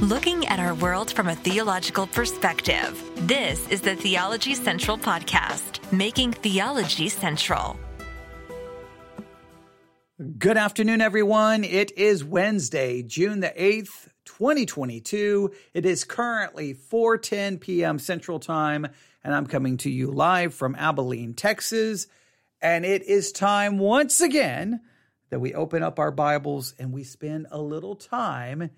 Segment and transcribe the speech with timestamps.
[0.00, 3.02] looking at our world from a theological perspective.
[3.26, 7.78] This is the Theology Central Podcast, making theology central.
[10.38, 11.64] Good afternoon, everyone.
[11.64, 15.52] It is Wednesday, June the 8th, 2022.
[15.72, 17.98] It is currently 4:10 p.m.
[17.98, 18.86] Central Time,
[19.24, 22.06] and I'm coming to you live from Abilene, Texas.
[22.60, 24.80] And it is time once again
[25.30, 28.70] that we open up our Bibles and we spend a little time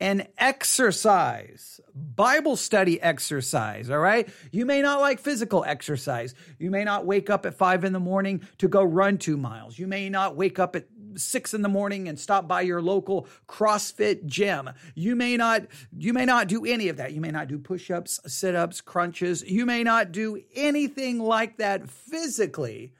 [0.00, 3.90] and exercise, Bible study exercise.
[3.90, 4.28] All right.
[4.50, 6.34] You may not like physical exercise.
[6.58, 9.78] You may not wake up at five in the morning to go run two miles.
[9.78, 13.26] You may not wake up at six in the morning and stop by your local
[13.48, 14.70] CrossFit gym.
[14.94, 15.66] You may not,
[15.96, 17.12] you may not do any of that.
[17.12, 19.42] You may not do push-ups, sit-ups, crunches.
[19.42, 22.94] You may not do anything like that physically.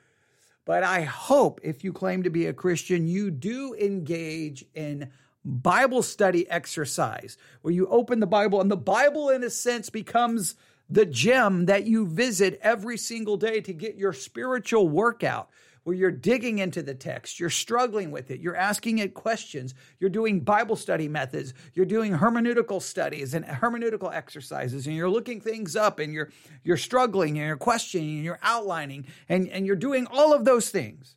[0.67, 5.11] But I hope if you claim to be a Christian, you do engage in
[5.45, 10.55] Bible study exercise where you open the Bible and the Bible, in a sense, becomes
[10.89, 15.49] the gym that you visit every single day to get your spiritual workout.
[15.85, 20.11] Where you're digging into the text, you're struggling with it, you're asking it questions, you're
[20.11, 25.77] doing Bible study methods, you're doing hermeneutical studies and hermeneutical exercises, and you're looking things
[25.77, 26.29] up and you're
[26.65, 30.69] you're struggling and you're questioning and you're outlining and, and you're doing all of those
[30.69, 31.17] things.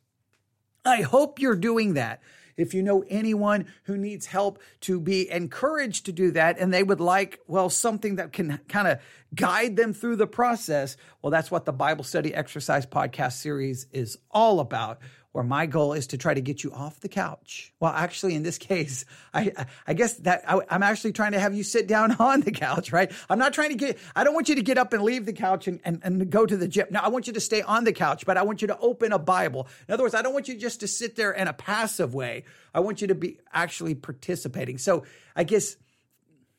[0.82, 2.22] I hope you're doing that
[2.56, 6.82] if you know anyone who needs help to be encouraged to do that and they
[6.82, 8.98] would like, well, something that can kind of
[9.34, 14.18] guide them through the process, well, that's what the Bible Study Exercise podcast series is
[14.30, 15.00] all about
[15.34, 17.72] where my goal is to try to get you off the couch.
[17.80, 19.04] Well, actually, in this case,
[19.34, 19.50] I
[19.84, 22.92] I guess that I, am actually trying to have you sit down on the couch,
[22.92, 23.10] right?
[23.28, 23.98] I'm not trying to get.
[24.14, 26.46] I don't want you to get up and leave the couch and, and, and go
[26.46, 26.86] to the gym.
[26.92, 29.10] No, I want you to stay on the couch, but I want you to open
[29.10, 29.66] a Bible.
[29.88, 32.44] In other words, I don't want you just to sit there in a passive way.
[32.72, 34.78] I want you to be actually participating.
[34.78, 35.02] So
[35.34, 35.74] I guess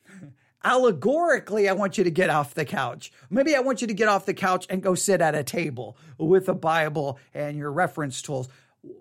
[0.66, 3.10] allegorically, I want you to get off the couch.
[3.30, 5.96] Maybe I want you to get off the couch and go sit at a table
[6.18, 8.50] with a Bible and your reference tools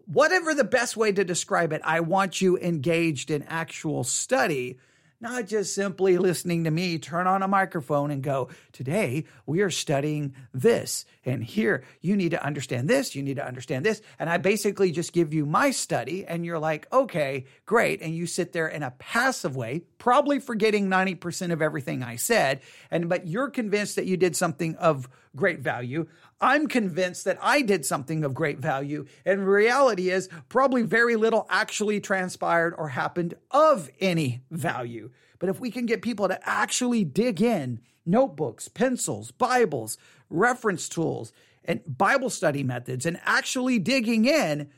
[0.05, 4.77] whatever the best way to describe it, I want you engaged in actual study
[5.21, 9.69] not just simply listening to me turn on a microphone and go, Today we are
[9.69, 11.05] studying this.
[11.23, 14.01] And here you need to understand this, you need to understand this.
[14.19, 18.01] And I basically just give you my study, and you're like, Okay, great.
[18.01, 22.61] And you sit there in a passive way, probably forgetting 90% of everything I said.
[22.91, 26.07] And but you're convinced that you did something of great value.
[26.41, 29.05] I'm convinced that I did something of great value.
[29.25, 35.11] And reality is probably very little actually transpired or happened of any value.
[35.39, 39.97] But if we can get people to actually dig in, notebooks, pencils, Bibles,
[40.29, 41.31] reference tools,
[41.63, 44.69] and Bible study methods, and actually digging in,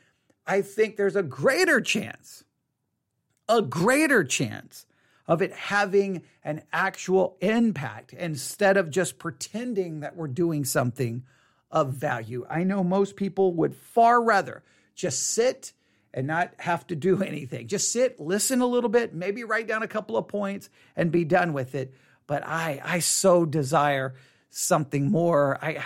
[0.45, 2.43] I think there's a greater chance,
[3.49, 4.85] a greater chance
[5.27, 11.23] of it having an actual impact instead of just pretending that we're doing something
[11.69, 12.45] of value.
[12.49, 14.63] I know most people would far rather
[14.95, 15.73] just sit
[16.13, 17.67] and not have to do anything.
[17.67, 21.25] Just sit, listen a little bit, maybe write down a couple of points and be
[21.25, 21.93] done with it.
[22.25, 24.15] But I I so desire
[24.49, 25.57] something more.
[25.61, 25.83] I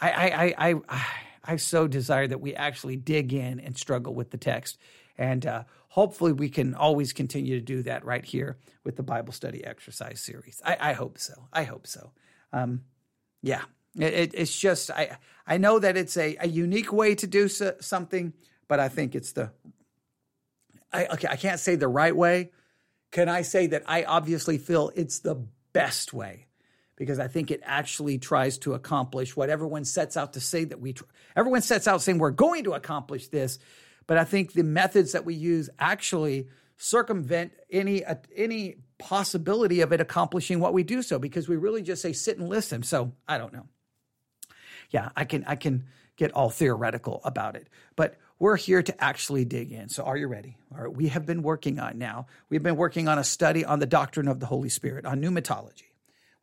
[0.00, 1.06] I I I I,
[1.44, 4.78] I so desire that we actually dig in and struggle with the text.
[5.16, 5.62] And uh,
[5.96, 10.20] hopefully, we can always continue to do that right here with the Bible study exercise
[10.20, 10.60] series.
[10.64, 11.48] I, I hope so.
[11.52, 12.12] I hope so.
[12.52, 12.82] Um,
[13.42, 13.62] yeah,
[13.98, 17.74] it, it's just I I know that it's a, a unique way to do so,
[17.80, 18.34] something,
[18.68, 19.50] but I think it's the
[20.92, 22.52] I okay I can't say the right way.
[23.10, 25.36] Can I say that I obviously feel it's the
[25.72, 26.46] best way?
[26.96, 30.80] Because I think it actually tries to accomplish what everyone sets out to say that
[30.80, 30.94] we.
[31.34, 33.58] Everyone sets out saying we're going to accomplish this,
[34.06, 39.92] but I think the methods that we use actually circumvent any uh, any possibility of
[39.92, 42.82] it accomplishing what we do so because we really just say sit and listen.
[42.82, 43.66] So I don't know
[44.90, 45.84] yeah, I can I can
[46.16, 47.68] get all theoretical about it.
[47.94, 49.88] But we're here to actually dig in.
[49.88, 50.56] So are you ready?
[50.72, 52.26] All right, we have been working on now.
[52.48, 55.84] We've been working on a study on the doctrine of the Holy Spirit, on pneumatology.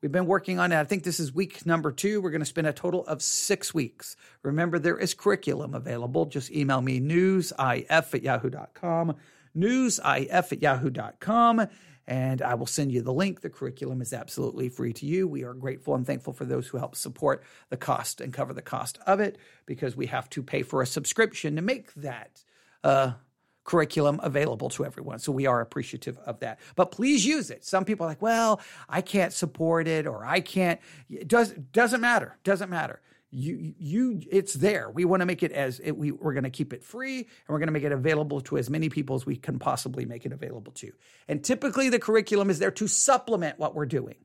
[0.04, 0.78] We've been working on it.
[0.78, 2.20] I think this is week number two.
[2.20, 4.18] We're going to spend a total of six weeks.
[4.42, 6.26] Remember, there is curriculum available.
[6.26, 9.16] Just email me newsif at yahoo.com,
[9.58, 11.68] newsif at yahoo.com
[12.06, 13.40] and I will send you the link.
[13.40, 15.26] The curriculum is absolutely free to you.
[15.26, 18.62] We are grateful and thankful for those who help support the cost and cover the
[18.62, 22.44] cost of it because we have to pay for a subscription to make that
[22.84, 23.14] uh,
[23.64, 25.20] curriculum available to everyone.
[25.20, 26.60] So we are appreciative of that.
[26.76, 27.64] But please use it.
[27.64, 30.80] Some people are like, well, I can't support it or I can't.
[31.10, 32.38] It does, doesn't matter.
[32.44, 33.00] Doesn't matter.
[33.32, 36.52] you you it's there we want to make it as it, we, we're going to
[36.52, 39.26] keep it free and we're going to make it available to as many people as
[39.26, 40.92] we can possibly make it available to
[41.28, 44.16] and typically the curriculum is there to supplement what we're doing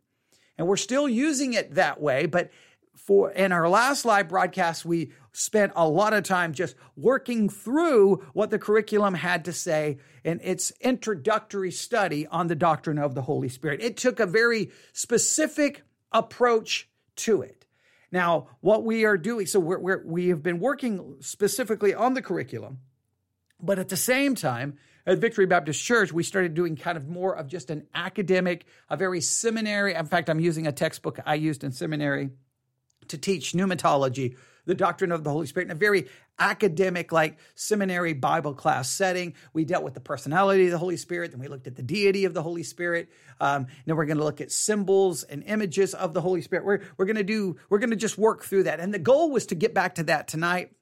[0.58, 2.50] and we're still using it that way but
[2.98, 8.16] for in our last live broadcast we spent a lot of time just working through
[8.32, 13.22] what the curriculum had to say in its introductory study on the doctrine of the
[13.22, 17.58] holy spirit it took a very specific approach to it
[18.10, 22.22] now, what we are doing, so we're, we're, we have been working specifically on the
[22.22, 22.78] curriculum,
[23.60, 27.34] but at the same time, at Victory Baptist Church, we started doing kind of more
[27.34, 29.94] of just an academic, a very seminary.
[29.94, 32.30] In fact, I'm using a textbook I used in seminary
[33.08, 34.36] to teach pneumatology
[34.68, 36.08] the doctrine of the Holy Spirit in a very
[36.38, 39.34] academic, like seminary Bible class setting.
[39.54, 42.26] We dealt with the personality of the Holy Spirit, then we looked at the deity
[42.26, 43.08] of the Holy Spirit.
[43.40, 46.66] Um, then we're going to look at symbols and images of the Holy Spirit.
[46.66, 48.78] We're, we're going to do, we're going to just work through that.
[48.78, 50.72] And the goal was to get back to that tonight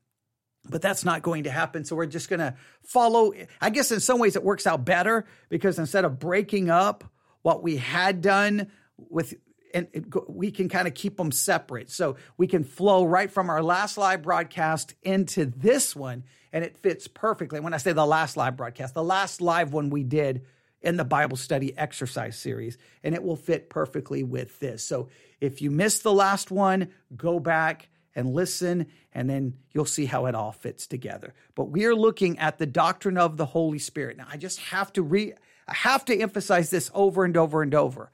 [0.69, 1.85] but that's not going to happen.
[1.85, 3.33] So we're just going to follow.
[3.61, 7.05] I guess in some ways it works out better because instead of breaking up
[7.43, 9.35] what we had done with
[9.77, 11.91] and it, we can kind of keep them separate.
[11.91, 16.79] So we can flow right from our last live broadcast into this one, and it
[16.79, 17.61] fits perfectly.
[17.61, 20.47] When I say the last live broadcast, the last live one we did
[20.81, 24.83] in the Bible study exercise series, and it will fit perfectly with this.
[24.83, 25.09] So
[25.43, 30.25] if you missed the last one, go back and listen, and then you'll see how
[30.25, 31.35] it all fits together.
[31.55, 34.17] But we are looking at the doctrine of the Holy Spirit.
[34.17, 35.35] Now, I just have to re
[35.69, 38.11] I have to emphasize this over and over and over.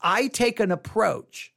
[0.00, 1.52] I take an approach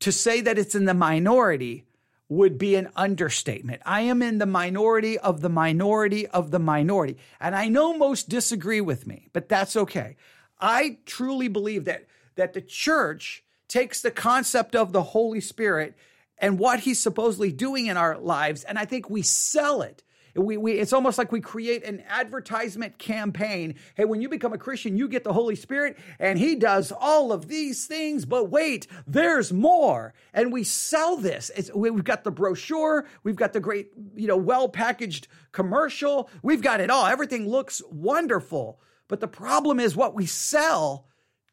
[0.00, 1.84] to say that it's in the minority
[2.28, 3.82] would be an understatement.
[3.84, 7.18] I am in the minority of the minority of the minority.
[7.40, 10.16] And I know most disagree with me, but that's okay.
[10.60, 12.06] I truly believe that
[12.36, 15.94] that the church takes the concept of the Holy Spirit
[16.38, 20.02] and what he's supposedly doing in our lives and I think we sell it
[20.34, 23.74] we, we, it's almost like we create an advertisement campaign.
[23.94, 27.32] Hey, when you become a Christian, you get the Holy Spirit and he does all
[27.32, 30.14] of these things, but wait, there's more.
[30.32, 31.50] And we sell this.
[31.56, 33.06] It's, we've got the brochure.
[33.22, 36.30] We've got the great, you know, well packaged commercial.
[36.42, 37.06] We've got it all.
[37.06, 38.80] Everything looks wonderful.
[39.08, 41.06] But the problem is what we sell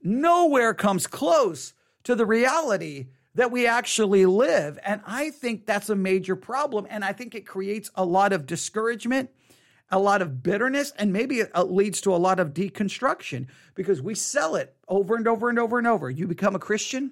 [0.04, 1.74] nowhere comes close
[2.04, 3.08] to the reality
[3.38, 4.80] that we actually live.
[4.84, 6.88] And I think that's a major problem.
[6.90, 9.30] And I think it creates a lot of discouragement,
[9.92, 13.46] a lot of bitterness, and maybe it leads to a lot of deconstruction
[13.76, 16.10] because we sell it over and over and over and over.
[16.10, 17.12] You become a Christian,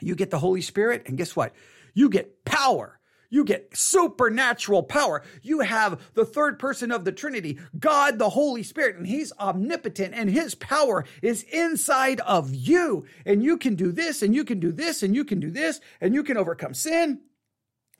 [0.00, 1.54] you get the Holy Spirit, and guess what?
[1.94, 2.97] You get power.
[3.30, 5.22] You get supernatural power.
[5.42, 10.14] You have the third person of the Trinity, God the Holy Spirit, and He's omnipotent
[10.14, 13.04] and His power is inside of you.
[13.26, 15.80] And you can do this, and you can do this, and you can do this,
[16.00, 17.20] and you can overcome sin.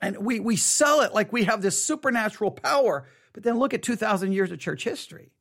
[0.01, 3.07] And we, we sell it like we have this supernatural power.
[3.33, 5.31] But then look at 2,000 years of church history.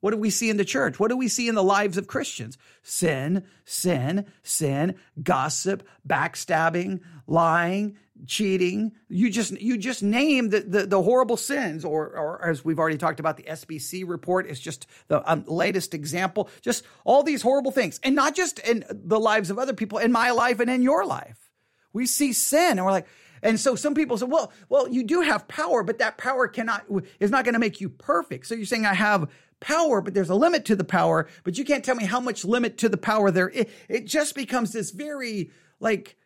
[0.00, 1.00] What do we see in the church?
[1.00, 2.58] What do we see in the lives of Christians?
[2.82, 8.92] Sin, sin, sin, gossip, backstabbing, lying, cheating.
[9.08, 12.98] You just you just name the, the, the horrible sins, or or as we've already
[12.98, 16.48] talked about, the SBC report is just the um, latest example.
[16.62, 20.12] Just all these horrible things, and not just in the lives of other people, in
[20.12, 21.50] my life and in your life.
[21.92, 23.06] We see sin, and we're like,
[23.42, 26.84] and so some people say, well, well, you do have power, but that power cannot
[27.20, 28.46] is not going to make you perfect.
[28.46, 29.30] So you're saying I have
[29.60, 32.44] power, but there's a limit to the power, but you can't tell me how much
[32.44, 33.66] limit to the power there is.
[33.88, 36.16] It just becomes this very like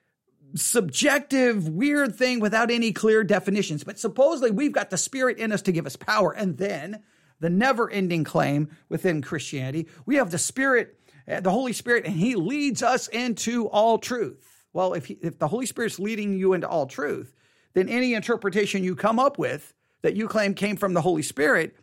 [0.55, 3.85] subjective, weird thing without any clear definitions.
[3.85, 6.33] But supposedly we've got the spirit in us to give us power.
[6.33, 7.03] And then
[7.41, 10.99] the never ending claim within Christianity, we have the spirit,
[11.31, 14.67] uh, the Holy Spirit, and he leads us into all truth.
[14.73, 17.35] Well, if, he, if the Holy Spirit's leading you into all truth,
[17.75, 21.77] then any interpretation you come up with that you claim came from the Holy Spirit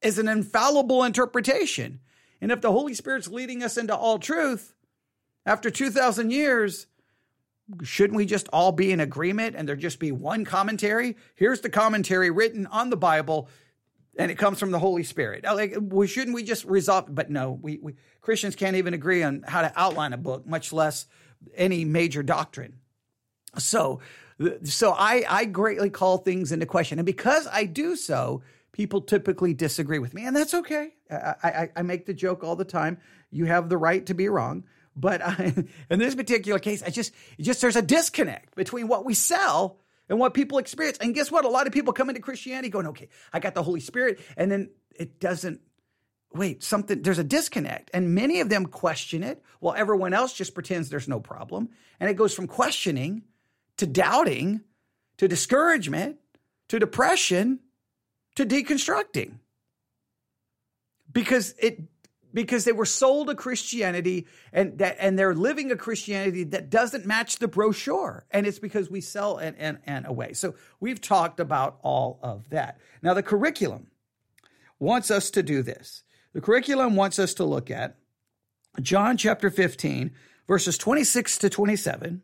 [0.00, 2.00] is an infallible interpretation.
[2.40, 4.74] And if the Holy Spirit's leading us into all truth,
[5.46, 6.86] after 2,000 years,
[7.82, 11.16] shouldn't we just all be in agreement and there just be one commentary?
[11.34, 13.48] Here's the commentary written on the Bible,
[14.18, 15.44] and it comes from the Holy Spirit.
[15.44, 15.74] Like,
[16.06, 17.14] shouldn't we just resolve?
[17.14, 20.72] But no, we, we Christians can't even agree on how to outline a book, much
[20.72, 21.06] less
[21.54, 22.78] any major doctrine.
[23.58, 24.00] So,
[24.64, 29.54] so I, I greatly call things into question, and because I do so, people typically
[29.54, 30.94] disagree with me, and that's okay.
[31.10, 32.98] I, I, I make the joke all the time.
[33.30, 34.64] You have the right to be wrong.
[34.94, 35.54] But I,
[35.90, 40.18] in this particular case, I just, just there's a disconnect between what we sell and
[40.18, 40.98] what people experience.
[40.98, 41.44] And guess what?
[41.44, 44.20] A lot of people come into Christianity going, okay, I got the Holy Spirit.
[44.36, 45.60] And then it doesn't,
[46.34, 47.90] wait, something, there's a disconnect.
[47.94, 51.70] And many of them question it while everyone else just pretends there's no problem.
[52.00, 53.22] And it goes from questioning
[53.78, 54.62] to doubting
[55.22, 56.16] to discouragement,
[56.68, 57.60] to depression,
[58.34, 59.38] to deconstructing.
[61.12, 61.78] Because it
[62.32, 67.06] because they were sold a Christianity and that and they're living a Christianity that doesn't
[67.06, 68.24] match the brochure.
[68.30, 70.32] And it's because we sell and, and, and away.
[70.32, 72.78] So we've talked about all of that.
[73.02, 73.88] Now the curriculum
[74.78, 76.02] wants us to do this.
[76.32, 77.96] The curriculum wants us to look at
[78.80, 80.12] John chapter 15,
[80.48, 82.22] verses 26 to 27,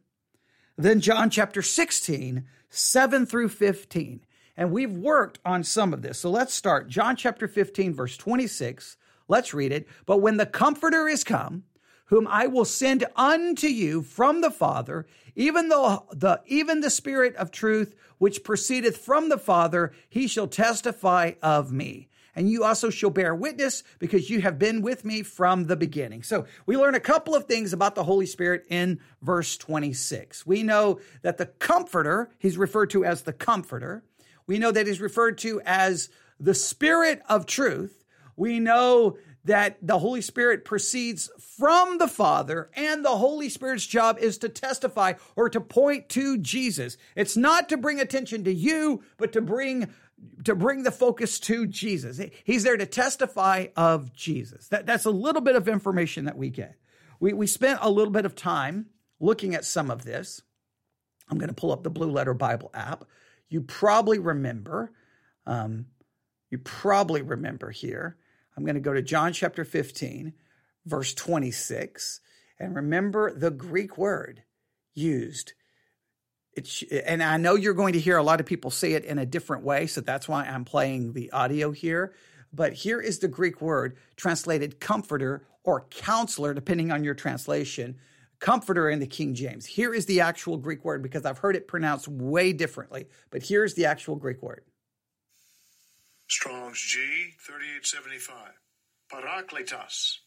[0.79, 4.21] then John chapter 16, 7 through 15.
[4.57, 6.19] And we've worked on some of this.
[6.21, 6.89] So let's start.
[6.89, 8.97] John chapter 15, verse 26
[9.29, 9.87] Let's read it.
[10.07, 11.65] But when the Comforter is come,
[12.07, 15.07] whom I will send unto you from the Father,
[15.37, 20.49] even though the even the Spirit of truth which proceedeth from the Father, he shall
[20.49, 22.09] testify of me.
[22.35, 26.23] And you also shall bear witness because you have been with me from the beginning.
[26.23, 30.47] So we learn a couple of things about the Holy Spirit in verse 26.
[30.47, 34.05] We know that the Comforter, he's referred to as the Comforter.
[34.47, 37.98] We know that he's referred to as the Spirit of truth.
[38.39, 41.29] We know that the Holy Spirit proceeds
[41.59, 46.39] from the Father, and the Holy Spirit's job is to testify or to point to
[46.39, 46.97] Jesus.
[47.17, 49.89] It's not to bring attention to you, but to bring
[50.45, 52.21] to bring the focus to Jesus.
[52.43, 54.67] He's there to testify of Jesus.
[54.69, 56.75] That, that's a little bit of information that we get.
[57.21, 58.87] We, we spent a little bit of time
[59.21, 60.43] looking at some of this.
[61.29, 63.05] I'm going to pull up the Blue Letter Bible app.
[63.49, 64.91] You probably remember,
[65.47, 65.87] um,
[66.51, 68.17] you probably remember here
[68.59, 70.33] I'm going to go to John chapter 15,
[70.85, 72.21] verse 26.
[72.59, 74.43] And remember the Greek word
[74.95, 75.53] used.
[76.55, 79.17] It's, and I know you're going to hear a lot of people say it in
[79.17, 82.15] a different way, so that's why I'm playing the audio here.
[82.53, 87.97] But here is the Greek word translated comforter or counselor, depending on your translation.
[88.41, 89.67] Comforter in the King James.
[89.67, 93.75] Here is the actual Greek word because I've heard it pronounced way differently, but here's
[93.75, 94.65] the actual Greek word.
[96.29, 98.53] Strong's G 3875.
[99.11, 100.19] Parakletos.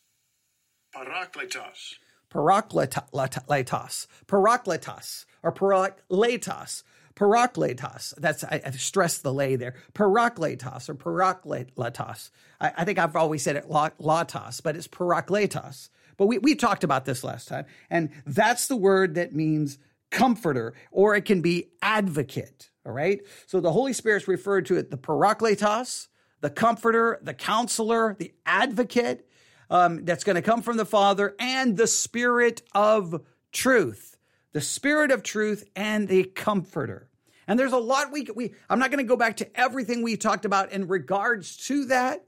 [0.95, 1.93] Parakletos.
[2.33, 4.07] Parakletos.
[4.25, 5.25] Parakletos.
[5.43, 6.83] Or parakletos.
[7.13, 8.15] Parakletos.
[8.17, 9.75] That's, I, I stress the lay there.
[9.93, 12.31] Parakletos or parakletos.
[12.59, 15.89] I, I think I've always said it latos, but it's parakletos.
[16.17, 17.65] But we, we talked about this last time.
[17.91, 19.77] And that's the word that means
[20.09, 22.70] comforter, or it can be advocate.
[22.85, 23.21] All right.
[23.45, 26.07] So the Holy Spirit's referred to it the parakletos,
[26.41, 29.27] the comforter, the counselor, the advocate
[29.69, 33.21] um, that's going to come from the Father, and the Spirit of
[33.51, 34.17] truth.
[34.53, 37.09] The Spirit of truth and the comforter.
[37.47, 40.17] And there's a lot we, we I'm not going to go back to everything we
[40.17, 42.25] talked about in regards to that.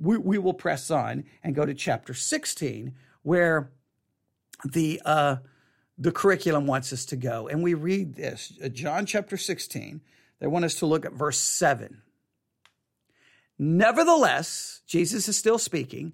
[0.00, 3.72] We, we will press on and go to chapter 16, where
[4.64, 5.36] the uh,
[5.98, 7.48] the curriculum wants us to go.
[7.48, 10.00] And we read this, uh, John chapter 16.
[10.38, 12.02] They want us to look at verse 7.
[13.58, 16.12] Nevertheless, Jesus is still speaking.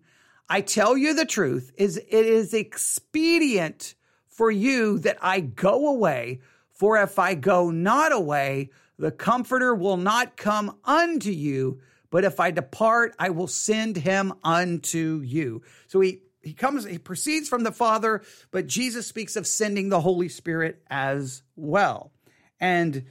[0.49, 3.95] I tell you the truth is it is expedient
[4.29, 9.97] for you that I go away, for if I go not away, the comforter will
[9.97, 15.63] not come unto you, but if I depart, I will send him unto you.
[15.89, 20.01] So he he comes, he proceeds from the Father, but Jesus speaks of sending the
[20.01, 22.13] Holy Spirit as well.
[22.61, 23.07] And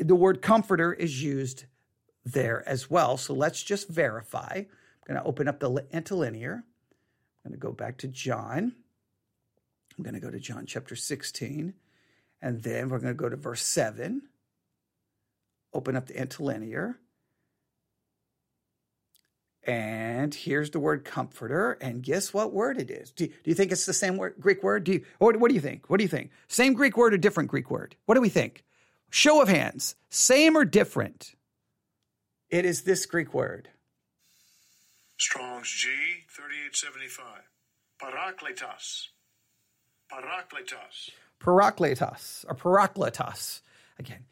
[0.00, 1.64] the word comforter is used
[2.24, 3.16] there as well.
[3.16, 4.52] So let's just verify.
[4.54, 4.66] I'm
[5.06, 6.64] going to open up the interlinear.
[7.44, 8.72] I'm going to go back to John.
[9.96, 11.74] I'm going to go to John chapter 16.
[12.40, 14.22] And then we're going to go to verse 7.
[15.74, 16.98] Open up the interlinear.
[19.64, 21.72] And here's the word comforter.
[21.80, 23.10] And guess what word it is?
[23.12, 24.84] Do you, do you think it's the same word, Greek word?
[24.84, 25.88] Do you, what, what do you think?
[25.88, 26.30] What do you think?
[26.48, 27.94] Same Greek word or different Greek word?
[28.06, 28.64] What do we think?
[29.10, 29.94] Show of hands.
[30.10, 31.34] Same or different?
[32.50, 33.68] It is this Greek word.
[35.18, 35.88] Strong's G
[36.28, 37.26] 3875.
[38.02, 39.06] Parakletos.
[40.10, 41.10] Parakletos.
[41.40, 43.60] Parakletos or parakletos.
[43.98, 44.24] Again,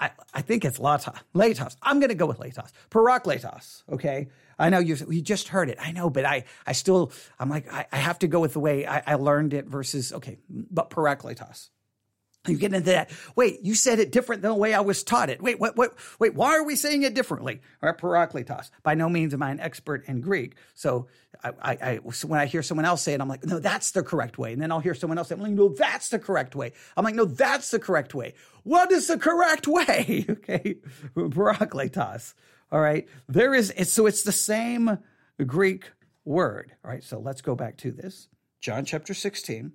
[0.00, 1.76] I, I think it's lata, latos.
[1.82, 2.70] I'm going to go with latos.
[2.90, 3.82] Parakletos.
[3.90, 4.28] Okay.
[4.58, 5.78] I know you you just heard it.
[5.80, 8.60] I know, but I I still I'm like I, I have to go with the
[8.60, 11.70] way I, I learned it versus okay, but parakletos.
[12.48, 13.10] You get into that.
[13.36, 15.42] Wait, you said it different than the way I was taught it.
[15.42, 17.60] Wait, what, what, wait, why are we saying it differently?
[17.82, 18.70] Right, parakletos.
[18.82, 20.56] By no means am I an expert in Greek.
[20.74, 21.08] So
[21.44, 23.90] I, I, I so when I hear someone else say it, I'm like, no, that's
[23.90, 24.54] the correct way.
[24.54, 26.72] And then I'll hear someone else say, I'm like, no, that's the correct way.
[26.96, 28.32] I'm like, no, that's the correct way.
[28.62, 30.24] What is the correct way?
[30.30, 30.76] okay,
[31.14, 32.32] parakletos.
[32.72, 34.98] All right, there is, so it's the same
[35.44, 35.90] Greek
[36.24, 36.72] word.
[36.84, 38.28] All right, so let's go back to this.
[38.60, 39.72] John chapter 16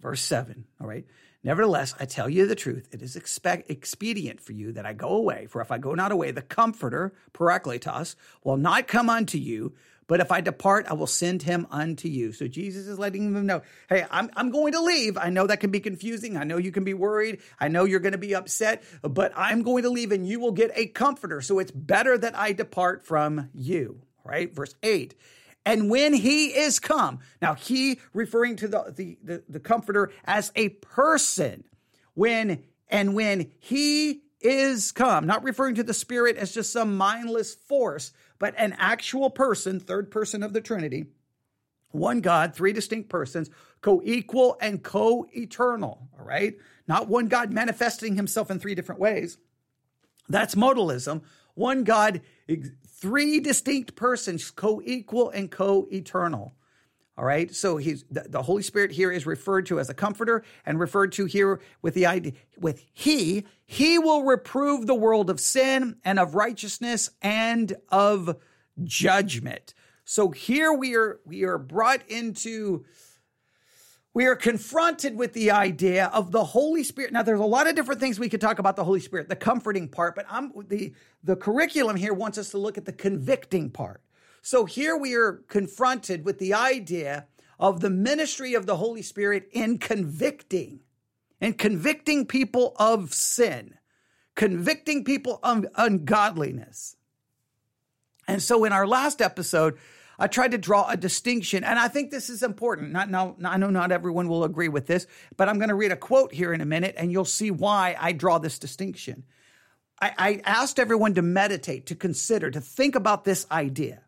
[0.00, 0.64] verse 7.
[0.80, 1.04] All right.
[1.44, 2.88] Nevertheless, I tell you the truth.
[2.92, 5.46] It is expect, expedient for you that I go away.
[5.46, 9.74] For if I go not away, the Comforter, Parakletos, will not come unto you.
[10.08, 12.32] But if I depart, I will send him unto you.
[12.32, 15.18] So Jesus is letting them know, hey, I'm, I'm going to leave.
[15.18, 16.36] I know that can be confusing.
[16.36, 17.40] I know you can be worried.
[17.60, 20.52] I know you're going to be upset, but I'm going to leave and you will
[20.52, 21.42] get a comforter.
[21.42, 24.00] So it's better that I depart from you.
[24.24, 24.52] Right?
[24.52, 25.14] Verse 8.
[25.68, 30.50] And when he is come, now he referring to the, the, the, the comforter as
[30.56, 31.62] a person,
[32.14, 37.54] when and when he is come, not referring to the spirit as just some mindless
[37.54, 41.08] force, but an actual person, third person of the Trinity,
[41.90, 43.50] one God, three distinct persons,
[43.82, 46.54] co equal and co eternal, all right?
[46.86, 49.36] Not one God manifesting himself in three different ways.
[50.30, 51.20] That's modalism.
[51.58, 52.20] One God
[52.86, 56.54] three distinct persons, co equal and co eternal.
[57.16, 57.52] All right.
[57.52, 61.10] So he's the, the, Holy Spirit here is referred to as a comforter and referred
[61.12, 66.20] to here with the idea with he, he will reprove the world of sin and
[66.20, 68.36] of righteousness and of
[68.84, 69.74] judgment.
[70.04, 72.84] So here we are we are brought into
[74.18, 77.12] we are confronted with the idea of the Holy Spirit.
[77.12, 79.36] Now, there's a lot of different things we could talk about the Holy Spirit, the
[79.36, 83.70] comforting part, but I'm the the curriculum here wants us to look at the convicting
[83.70, 84.02] part.
[84.42, 87.28] So here we are confronted with the idea
[87.60, 90.80] of the ministry of the Holy Spirit in convicting
[91.40, 93.74] and convicting people of sin,
[94.34, 96.96] convicting people of ungodliness.
[98.26, 99.78] And so in our last episode,
[100.18, 102.90] I tried to draw a distinction, and I think this is important.
[102.90, 105.06] Not, now, I know not everyone will agree with this,
[105.36, 107.96] but I'm going to read a quote here in a minute, and you'll see why
[107.98, 109.24] I draw this distinction.
[110.00, 114.02] I, I asked everyone to meditate, to consider, to think about this idea.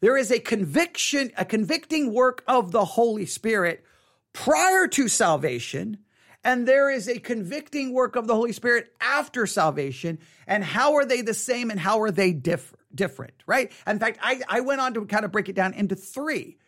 [0.00, 3.84] There is a conviction, a convicting work of the Holy Spirit
[4.32, 5.98] prior to salvation,
[6.42, 10.18] and there is a convicting work of the Holy Spirit after salvation.
[10.46, 12.83] And how are they the same and how are they different?
[12.94, 13.72] Different, right?
[13.86, 16.58] In fact, I, I went on to kind of break it down into three.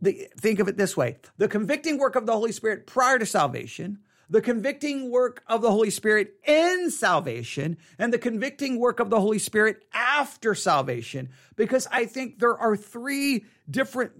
[0.00, 3.24] The, think of it this way the convicting work of the Holy Spirit prior to
[3.24, 9.08] salvation, the convicting work of the Holy Spirit in salvation, and the convicting work of
[9.08, 11.30] the Holy Spirit after salvation.
[11.56, 14.12] Because I think there are three different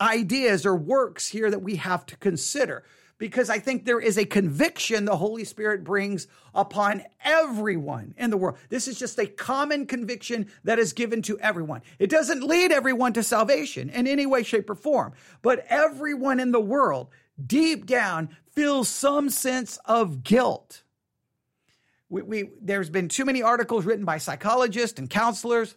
[0.00, 2.84] ideas or works here that we have to consider
[3.18, 8.36] because I think there is a conviction the Holy Spirit brings upon everyone in the
[8.36, 8.58] world.
[8.68, 11.82] This is just a common conviction that is given to everyone.
[11.98, 16.52] It doesn't lead everyone to salvation in any way, shape, or form, but everyone in
[16.52, 17.08] the world
[17.44, 20.82] deep down feels some sense of guilt.
[22.08, 25.74] We, we, there's been too many articles written by psychologists and counselors,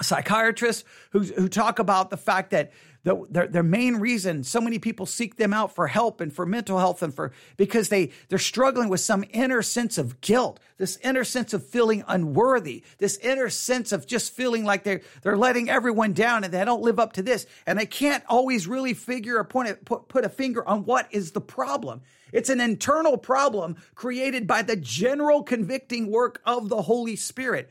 [0.00, 2.72] psychiatrists who, who talk about the fact that
[3.04, 6.46] the, their, their main reason so many people seek them out for help and for
[6.46, 10.98] mental health and for because they they're struggling with some inner sense of guilt this
[10.98, 15.68] inner sense of feeling unworthy this inner sense of just feeling like they're they're letting
[15.68, 17.46] everyone down and they don't live up to this.
[17.66, 21.08] And they can't always really figure or point it, put, put a finger on what
[21.10, 22.02] is the problem.
[22.32, 27.70] It's an internal problem created by the general convicting work of the holy spirit.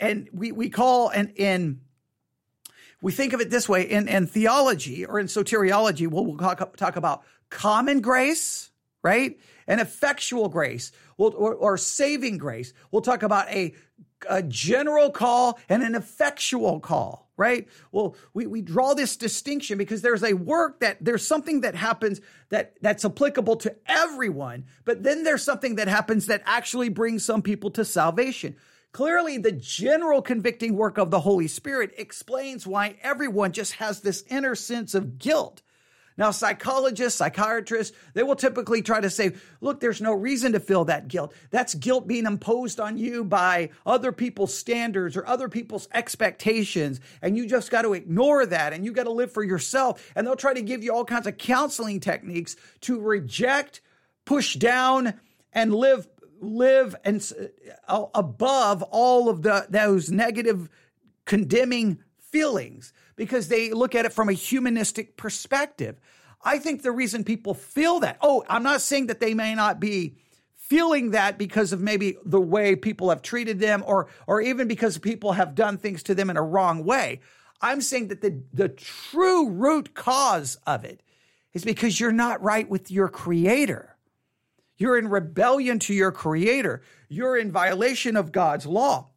[0.00, 1.80] And we we call and in
[3.02, 6.76] we think of it this way in, in theology or in soteriology, we'll, we'll talk,
[6.76, 8.70] talk, about common grace,
[9.02, 9.38] right?
[9.66, 12.72] And effectual grace we'll, or, or saving grace.
[12.90, 13.74] We'll talk about a,
[14.30, 17.66] a general call and an effectual call, right?
[17.90, 22.20] Well, we, we draw this distinction because there's a work that there's something that happens
[22.50, 27.42] that that's applicable to everyone, but then there's something that happens that actually brings some
[27.42, 28.54] people to salvation.
[28.92, 34.22] Clearly, the general convicting work of the Holy Spirit explains why everyone just has this
[34.28, 35.62] inner sense of guilt.
[36.18, 40.84] Now, psychologists, psychiatrists, they will typically try to say, look, there's no reason to feel
[40.84, 41.32] that guilt.
[41.50, 47.00] That's guilt being imposed on you by other people's standards or other people's expectations.
[47.22, 50.12] And you just got to ignore that and you got to live for yourself.
[50.14, 53.80] And they'll try to give you all kinds of counseling techniques to reject,
[54.26, 55.14] push down,
[55.54, 56.06] and live
[56.42, 57.32] live and
[57.88, 60.68] uh, above all of the those negative
[61.24, 66.00] condemning feelings because they look at it from a humanistic perspective.
[66.44, 69.78] I think the reason people feel that, oh, I'm not saying that they may not
[69.78, 70.16] be
[70.56, 74.98] feeling that because of maybe the way people have treated them or or even because
[74.98, 77.20] people have done things to them in a wrong way.
[77.60, 81.02] I'm saying that the the true root cause of it
[81.52, 83.91] is because you're not right with your creator.
[84.82, 86.82] You're in rebellion to your creator.
[87.08, 89.10] You're in violation of God's law.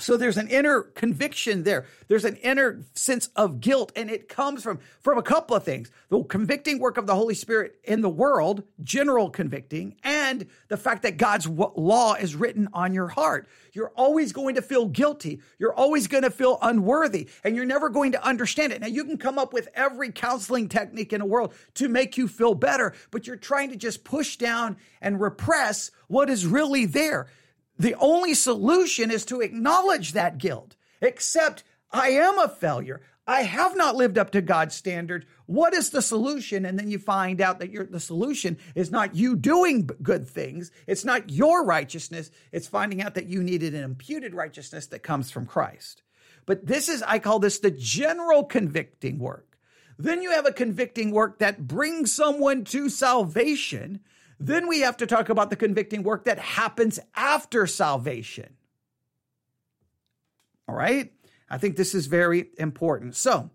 [0.00, 1.86] So there's an inner conviction there.
[2.08, 5.90] There's an inner sense of guilt, and it comes from, from a couple of things.
[6.08, 11.02] The convicting work of the Holy Spirit in the world, general convicting, and the fact
[11.02, 13.48] that God's law is written on your heart.
[13.72, 15.40] You're always going to feel guilty.
[15.58, 18.80] You're always going to feel unworthy, and you're never going to understand it.
[18.80, 22.28] Now, you can come up with every counseling technique in the world to make you
[22.28, 27.28] feel better, but you're trying to just push down and repress what is really there.
[27.78, 33.00] The only solution is to acknowledge that guilt, accept I am a failure.
[33.26, 35.26] I have not lived up to God's standard.
[35.44, 36.64] What is the solution?
[36.64, 40.70] And then you find out that the solution is not you doing good things.
[40.86, 42.30] It's not your righteousness.
[42.52, 46.02] It's finding out that you needed an imputed righteousness that comes from Christ.
[46.46, 49.58] But this is, I call this the general convicting work.
[49.98, 54.00] Then you have a convicting work that brings someone to salvation
[54.38, 58.54] then we have to talk about the convicting work that happens after salvation.
[60.68, 61.12] All right?
[61.50, 63.16] I think this is very important.
[63.16, 63.50] So,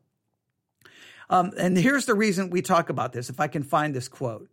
[1.30, 4.50] um, and here's the reason we talk about this, if I can find this quote,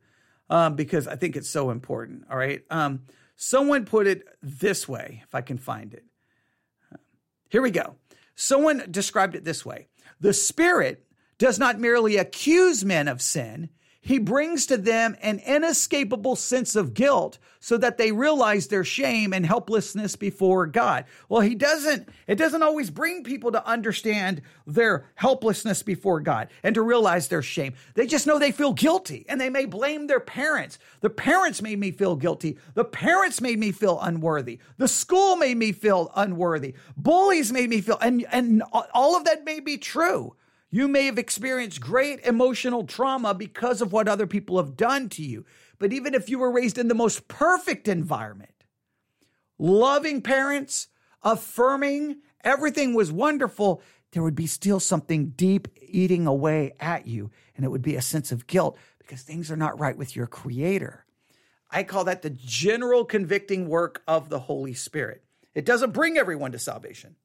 [0.49, 2.25] um, because I think it's so important.
[2.31, 2.63] All right.
[2.71, 3.03] Um,
[3.37, 6.05] someone put it this way, if I can find it.
[7.49, 7.97] Here we go.
[8.37, 9.89] Someone described it this way
[10.21, 11.05] The Spirit
[11.39, 13.71] does not merely accuse men of sin,
[14.03, 19.35] he brings to them an inescapable sense of guilt so that they realize their shame
[19.35, 21.05] and helplessness before God.
[21.29, 26.75] Well, he doesn't, it doesn't always bring people to understand their helplessness before God and
[26.75, 27.75] to realize their shame.
[27.95, 30.79] They just know they feel guilty and they may blame their parents.
[31.03, 32.57] The parents made me feel guilty.
[32.73, 34.61] The parents made me feel unworthy.
[34.79, 36.75] The school made me feel unworthy.
[36.97, 38.63] Bullies made me feel, and, and
[38.95, 40.35] all of that may be true.
[40.71, 45.23] You may have experienced great emotional trauma because of what other people have done to
[45.23, 45.45] you.
[45.79, 48.65] But even if you were raised in the most perfect environment,
[49.59, 50.89] loving parents,
[51.23, 57.31] affirming, everything was wonderful, there would be still something deep eating away at you.
[57.57, 60.27] And it would be a sense of guilt because things are not right with your
[60.27, 61.05] creator.
[61.71, 65.25] I call that the general convicting work of the Holy Spirit.
[65.55, 67.17] It doesn't bring everyone to salvation.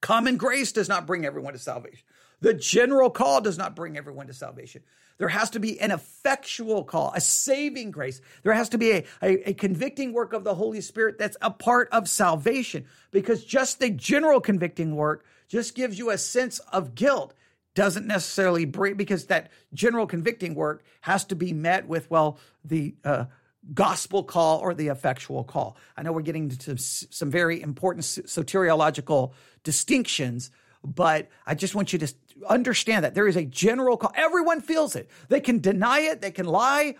[0.00, 2.04] Common grace does not bring everyone to salvation.
[2.42, 4.82] The general call does not bring everyone to salvation.
[5.18, 8.20] There has to be an effectual call, a saving grace.
[8.42, 11.50] There has to be a, a, a, convicting work of the Holy Spirit that's a
[11.52, 16.96] part of salvation because just the general convicting work just gives you a sense of
[16.96, 17.34] guilt.
[17.74, 22.96] Doesn't necessarily bring, because that general convicting work has to be met with, well, the,
[23.04, 23.26] uh,
[23.72, 25.76] gospel call or the effectual call.
[25.96, 30.50] I know we're getting into some very important soteriological distinctions,
[30.84, 32.12] but I just want you to
[32.48, 34.12] understand that there is a general call.
[34.14, 35.08] Everyone feels it.
[35.28, 36.96] They can deny it, they can lie.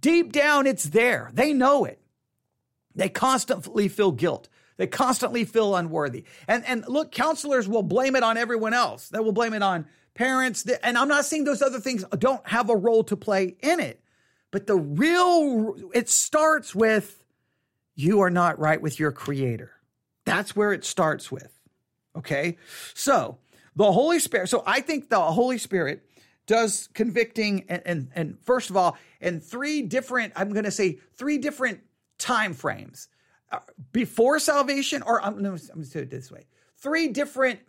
[0.00, 1.30] Deep down, it's there.
[1.34, 2.00] They know it.
[2.94, 4.48] They constantly feel guilt.
[4.76, 6.24] They constantly feel unworthy.
[6.46, 9.08] And, and look, counselors will blame it on everyone else.
[9.08, 10.66] They will blame it on parents.
[10.82, 14.00] And I'm not saying those other things don't have a role to play in it.
[14.50, 17.22] But the real, it starts with
[17.94, 19.72] you are not right with your creator.
[20.24, 21.52] That's where it starts with.
[22.16, 22.56] Okay.
[22.94, 23.38] So
[23.78, 24.48] the Holy Spirit.
[24.48, 26.04] So I think the Holy Spirit
[26.46, 30.98] does convicting and, and, and first of all, in three different, I'm going to say
[31.14, 31.80] three different
[32.18, 33.06] time frames
[33.52, 33.60] uh,
[33.92, 36.46] before salvation, or I'm, I'm going to do it this way.
[36.78, 37.60] Three different,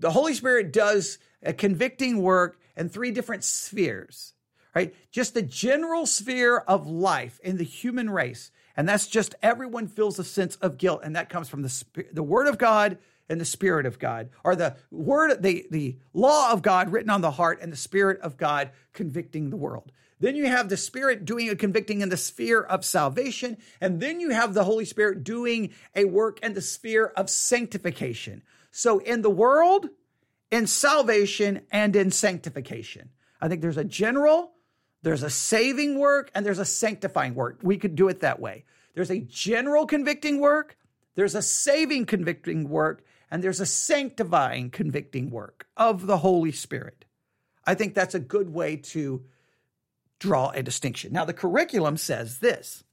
[0.00, 4.34] the Holy Spirit does a convicting work in three different spheres,
[4.74, 4.92] right?
[5.12, 8.50] Just the general sphere of life in the human race.
[8.76, 11.02] And that's just everyone feels a sense of guilt.
[11.04, 14.54] And that comes from the, the word of God, and the Spirit of God, or
[14.54, 18.36] the word, the, the law of God written on the heart and the Spirit of
[18.36, 19.92] God convicting the world.
[20.20, 23.58] Then you have the Spirit doing a convicting in the sphere of salvation.
[23.80, 28.42] And then you have the Holy Spirit doing a work in the sphere of sanctification.
[28.70, 29.88] So in the world,
[30.50, 33.10] in salvation, and in sanctification.
[33.40, 34.52] I think there's a general,
[35.02, 37.58] there's a saving work, and there's a sanctifying work.
[37.62, 38.64] We could do it that way.
[38.94, 40.76] There's a general convicting work,
[41.16, 47.04] there's a saving convicting work, and there's a sanctifying, convicting work of the Holy Spirit.
[47.66, 49.24] I think that's a good way to
[50.18, 51.12] draw a distinction.
[51.12, 52.84] Now, the curriculum says this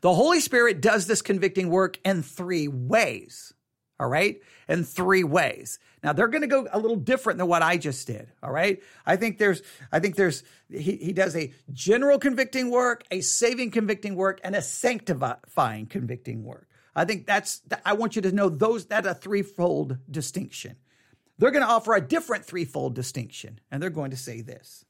[0.00, 3.54] the Holy Spirit does this convicting work in three ways.
[3.98, 4.40] All right.
[4.68, 5.78] In three ways.
[6.02, 8.28] Now they're going to go a little different than what I just did.
[8.42, 8.82] All right.
[9.06, 13.70] I think there's, I think there's, he, he does a general convicting work, a saving
[13.70, 16.68] convicting work, and a sanctifying convicting work.
[16.96, 20.76] I think that's, I want you to know those, that a threefold distinction.
[21.38, 24.84] They're going to offer a different threefold distinction, and they're going to say this.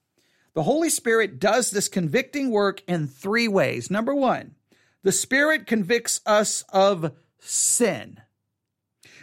[0.55, 3.91] The Holy Spirit does this convicting work in three ways.
[3.91, 4.55] Number one,
[5.03, 8.21] the Spirit convicts us of sin.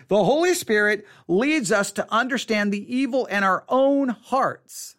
[0.07, 4.97] The Holy Spirit leads us to understand the evil in our own hearts.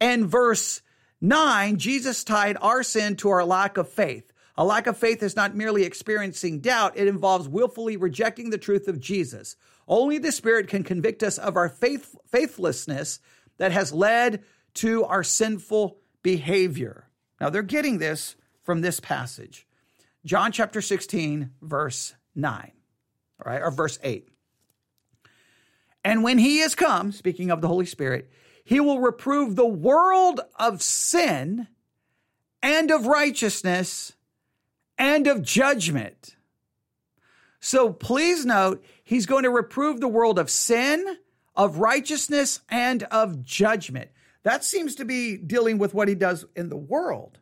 [0.00, 0.80] And verse
[1.20, 4.29] 9, Jesus tied our sin to our lack of faith.
[4.56, 8.88] A lack of faith is not merely experiencing doubt, it involves willfully rejecting the truth
[8.88, 9.56] of Jesus.
[9.88, 13.20] Only the Spirit can convict us of our faith, faithlessness
[13.58, 17.08] that has led to our sinful behavior.
[17.40, 19.66] Now, they're getting this from this passage
[20.24, 22.72] John chapter 16, verse 9,
[23.44, 24.28] all right, or verse 8.
[26.04, 28.30] And when he is come, speaking of the Holy Spirit,
[28.64, 31.68] he will reprove the world of sin
[32.62, 34.12] and of righteousness
[35.00, 36.36] and of judgment.
[37.58, 41.16] So please note, he's going to reprove the world of sin,
[41.56, 44.10] of righteousness, and of judgment.
[44.42, 47.38] That seems to be dealing with what he does in the world.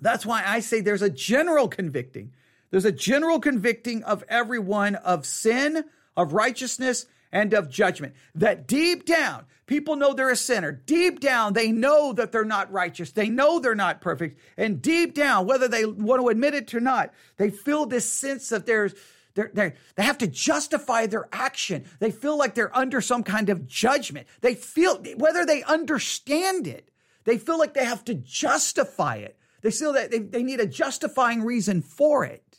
[0.00, 2.32] That's why I say there's a general convicting.
[2.70, 5.84] There's a general convicting of everyone of sin,
[6.16, 8.14] of righteousness, and of judgment.
[8.34, 10.72] That deep down, people know they're a sinner.
[10.72, 13.12] Deep down, they know that they're not righteous.
[13.12, 14.38] They know they're not perfect.
[14.56, 18.48] And deep down, whether they want to admit it or not, they feel this sense
[18.48, 18.94] that there's
[19.34, 21.84] they're, they're, they have to justify their action.
[22.00, 24.26] They feel like they're under some kind of judgment.
[24.40, 26.90] They feel, whether they understand it,
[27.24, 29.38] they feel like they have to justify it.
[29.62, 32.49] They feel that they, they need a justifying reason for it.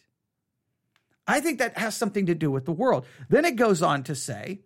[1.31, 3.05] I think that has something to do with the world.
[3.29, 4.61] Then it goes on to say,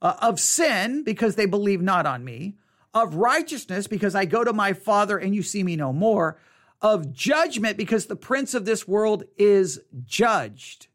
[0.00, 2.56] uh, of sin, because they believe not on me,
[2.94, 6.38] of righteousness, because I go to my Father and you see me no more,
[6.80, 10.86] of judgment, because the prince of this world is judged.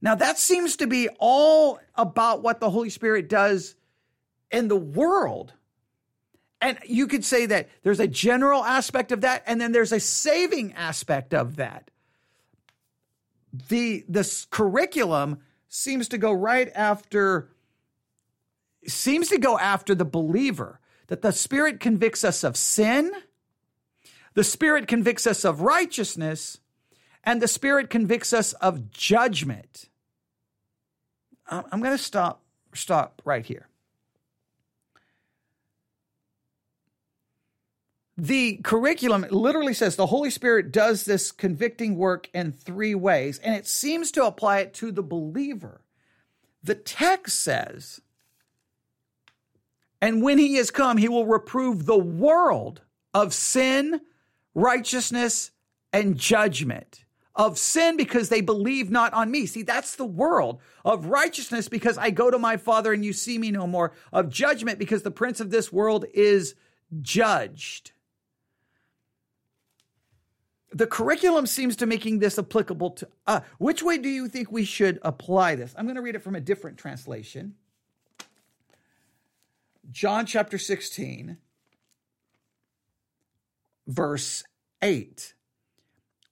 [0.00, 3.76] Now, that seems to be all about what the Holy Spirit does
[4.50, 5.52] in the world.
[6.60, 10.00] And you could say that there's a general aspect of that, and then there's a
[10.00, 11.91] saving aspect of that
[13.52, 17.50] the this curriculum seems to go right after
[18.86, 23.12] seems to go after the believer that the spirit convicts us of sin
[24.34, 26.58] the spirit convicts us of righteousness
[27.24, 29.88] and the spirit convicts us of judgment.
[31.46, 32.42] I'm going to stop
[32.74, 33.68] stop right here
[38.22, 43.56] the curriculum literally says the Holy Spirit does this convicting work in three ways, and
[43.56, 45.80] it seems to apply it to the believer.
[46.62, 48.00] The text says,
[50.00, 52.82] and when he is come, he will reprove the world
[53.12, 54.00] of sin,
[54.54, 55.50] righteousness,
[55.92, 57.04] and judgment.
[57.34, 59.46] Of sin because they believe not on me.
[59.46, 60.60] See, that's the world.
[60.84, 63.94] Of righteousness because I go to my Father and you see me no more.
[64.12, 66.54] Of judgment because the prince of this world is
[67.00, 67.92] judged
[70.72, 74.64] the curriculum seems to making this applicable to uh, which way do you think we
[74.64, 75.74] should apply this?
[75.76, 77.54] I'm going to read it from a different translation.
[79.90, 81.38] John chapter 16
[83.88, 84.44] verse
[84.80, 85.34] 8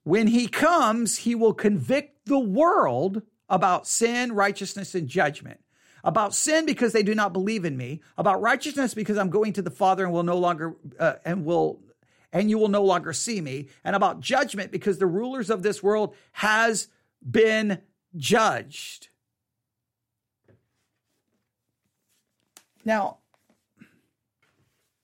[0.03, 5.59] when he comes he will convict the world about sin righteousness and judgment.
[6.03, 8.01] About sin because they do not believe in me.
[8.17, 11.81] About righteousness because i'm going to the father and will no longer uh, and will
[12.33, 15.83] and you will no longer see me, and about judgment because the rulers of this
[15.83, 16.87] world has
[17.29, 17.79] been
[18.15, 19.09] judged.
[22.83, 23.17] Now,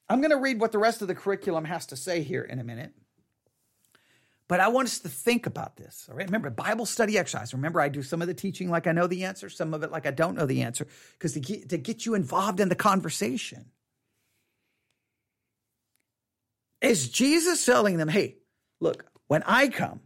[0.10, 2.60] I'm going to read what the rest of the curriculum has to say here in
[2.60, 2.94] a minute.
[4.48, 6.08] But I want us to think about this.
[6.10, 6.26] All right.
[6.26, 7.54] Remember, Bible study exercise.
[7.54, 9.92] Remember, I do some of the teaching like I know the answer, some of it
[9.92, 12.76] like I don't know the answer, because to get, to get you involved in the
[12.76, 13.66] conversation.
[16.82, 18.38] Is Jesus telling them, hey,
[18.80, 20.02] look, when I come,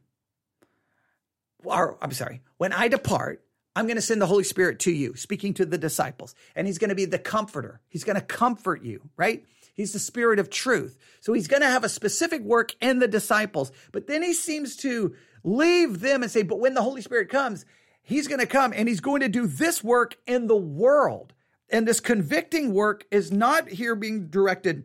[1.63, 3.43] or I'm sorry, when I depart,
[3.75, 6.77] I'm going to send the Holy Spirit to you, speaking to the disciples, and he's
[6.77, 7.81] going to be the comforter.
[7.87, 9.45] He's going to comfort you, right?
[9.73, 10.97] He's the spirit of truth.
[11.21, 13.71] So he's going to have a specific work in the disciples.
[13.91, 17.65] But then he seems to leave them and say, but when the Holy Spirit comes,
[18.03, 21.33] he's going to come and he's going to do this work in the world.
[21.69, 24.83] And this convicting work is not here being directed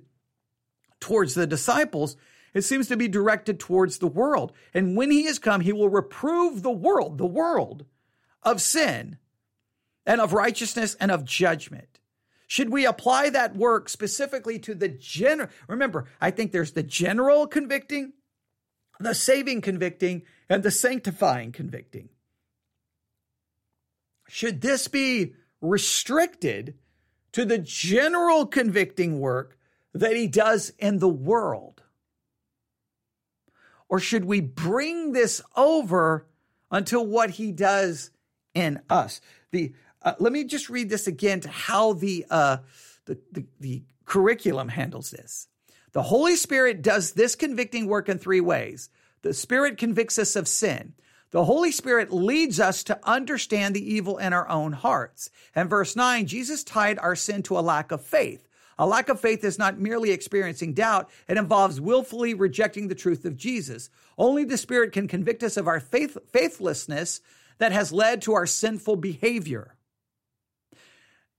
[1.06, 2.16] towards the disciples,
[2.52, 4.52] it seems to be directed towards the world.
[4.74, 7.86] And when he has come, he will reprove the world, the world
[8.42, 9.18] of sin
[10.04, 12.00] and of righteousness and of judgment.
[12.48, 15.48] Should we apply that work specifically to the general?
[15.68, 18.12] Remember, I think there's the general convicting,
[18.98, 22.08] the saving convicting, and the sanctifying convicting.
[24.28, 26.74] Should this be restricted
[27.30, 29.55] to the general convicting work
[29.98, 31.82] that he does in the world?
[33.88, 36.26] Or should we bring this over
[36.70, 38.10] until what he does
[38.56, 39.20] in us.
[39.52, 42.58] The uh, let me just read this again to how the, uh,
[43.06, 45.48] the, the the curriculum handles this.
[45.92, 48.88] The Holy Spirit does this convicting work in three ways.
[49.22, 50.94] The Spirit convicts us of sin.
[51.32, 55.28] The Holy Spirit leads us to understand the evil in our own hearts.
[55.54, 58.45] And verse 9, Jesus tied our sin to a lack of faith.
[58.78, 63.24] A lack of faith is not merely experiencing doubt, it involves willfully rejecting the truth
[63.24, 63.88] of Jesus.
[64.18, 67.20] Only the Spirit can convict us of our faith, faithlessness
[67.58, 69.76] that has led to our sinful behavior.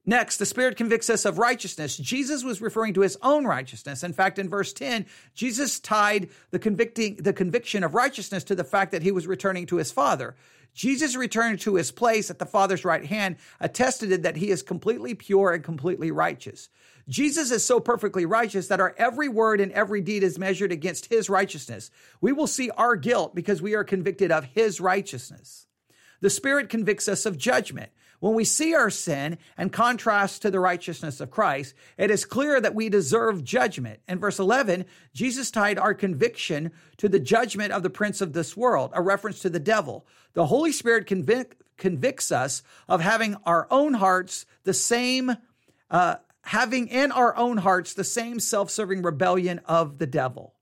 [0.10, 1.97] Next, the Spirit convicts us of righteousness.
[1.97, 4.04] Jesus was referring to his own righteousness.
[4.04, 8.63] In fact, in verse 10, Jesus tied the convicting, the conviction of righteousness to the
[8.63, 10.36] fact that he was returning to his Father.
[10.73, 15.13] Jesus returning to his place at the Father's right hand attested that he is completely
[15.13, 16.69] pure and completely righteous.
[17.10, 21.06] Jesus is so perfectly righteous that our every word and every deed is measured against
[21.06, 21.89] his righteousness.
[22.20, 25.67] We will see our guilt because we are convicted of his righteousness.
[26.20, 27.91] The Spirit convicts us of judgment.
[28.20, 32.60] When we see our sin and contrast to the righteousness of Christ, it is clear
[32.60, 34.00] that we deserve judgment.
[34.08, 38.58] In verse 11, Jesus tied our conviction to the judgment of the prince of this
[38.58, 40.06] world, a reference to the devil.
[40.34, 45.38] The Holy Spirit convic- convicts us of having our own hearts the same,
[45.91, 46.15] uh,
[46.47, 50.53] having in our own hearts the same self-serving rebellion of the devil.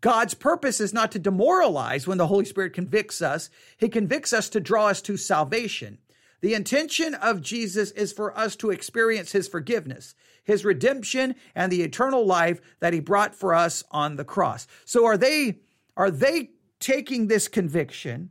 [0.00, 3.48] God's purpose is not to demoralize when the Holy Spirit convicts us.
[3.76, 5.98] He convicts us to draw us to salvation.
[6.40, 11.82] The intention of Jesus is for us to experience his forgiveness, his redemption, and the
[11.82, 14.66] eternal life that he brought for us on the cross.
[14.84, 15.60] So are they
[15.96, 18.30] are they taking this conviction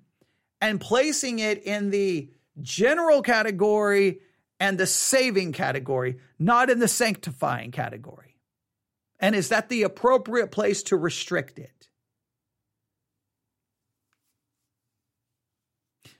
[0.59, 2.29] and placing it in the
[2.62, 4.19] general category
[4.60, 8.38] and the saving category, not in the sanctifying category?
[9.19, 11.89] And is that the appropriate place to restrict it?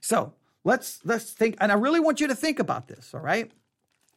[0.00, 3.50] So, Let's let's think, and I really want you to think about this, all right?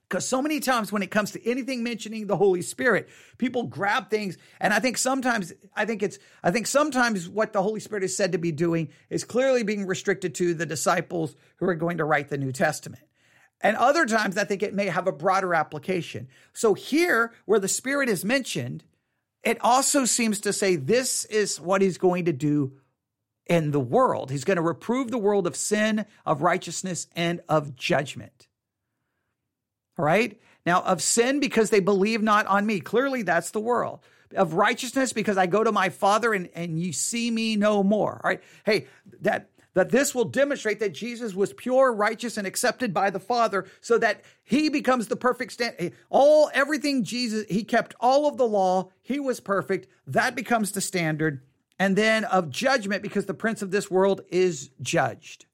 [0.09, 4.09] Because so many times when it comes to anything mentioning the Holy Spirit, people grab
[4.09, 8.03] things, and I think sometimes I think it's I think sometimes what the Holy Spirit
[8.03, 11.97] is said to be doing is clearly being restricted to the disciples who are going
[11.97, 13.03] to write the New Testament.
[13.61, 16.27] And other times I think it may have a broader application.
[16.53, 18.83] So here, where the Spirit is mentioned,
[19.43, 22.73] it also seems to say this is what he's going to do
[23.47, 24.31] in the world.
[24.31, 28.47] He's going to reprove the world of sin, of righteousness, and of judgment.
[29.97, 30.39] All right?
[30.65, 32.79] Now, of sin because they believe not on me.
[32.79, 33.99] Clearly, that's the world.
[34.35, 38.19] Of righteousness because I go to my Father and, and you see me no more.
[38.23, 38.41] All right?
[38.65, 38.87] Hey,
[39.21, 43.65] that that this will demonstrate that Jesus was pure, righteous, and accepted by the Father,
[43.81, 45.91] so that he becomes the perfect stand.
[46.09, 49.87] All everything Jesus, he kept all of the law, he was perfect.
[50.07, 51.41] That becomes the standard
[51.79, 55.45] and then of judgment because the prince of this world is judged.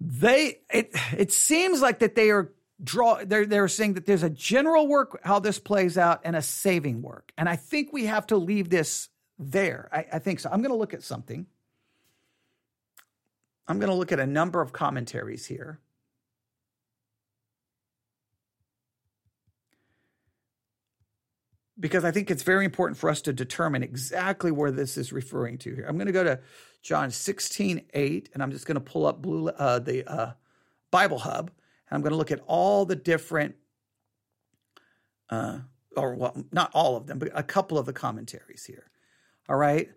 [0.00, 4.28] They it it seems like that they are draw they're they're saying that there's a
[4.28, 7.32] general work how this plays out and a saving work.
[7.38, 9.88] And I think we have to leave this there.
[9.92, 10.50] I, I think so.
[10.50, 11.46] I'm gonna look at something.
[13.66, 15.80] I'm gonna look at a number of commentaries here.
[21.78, 25.58] because I think it's very important for us to determine exactly where this is referring
[25.58, 25.86] to here.
[25.88, 26.40] I'm going to go to
[26.82, 30.32] John 16, 8, and I'm just going to pull up Blue, uh, the uh,
[30.90, 31.50] Bible Hub,
[31.88, 33.56] and I'm going to look at all the different,
[35.30, 35.58] uh,
[35.96, 38.90] or well, not all of them, but a couple of the commentaries here.
[39.48, 39.90] All right.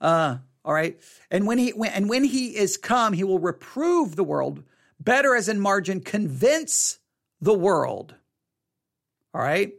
[0.00, 0.98] Uh, all right.
[1.30, 4.62] And when he when, and when he is come, he will reprove the world,
[4.98, 6.98] better as in margin, convince
[7.40, 8.14] the world.
[9.34, 9.72] All right.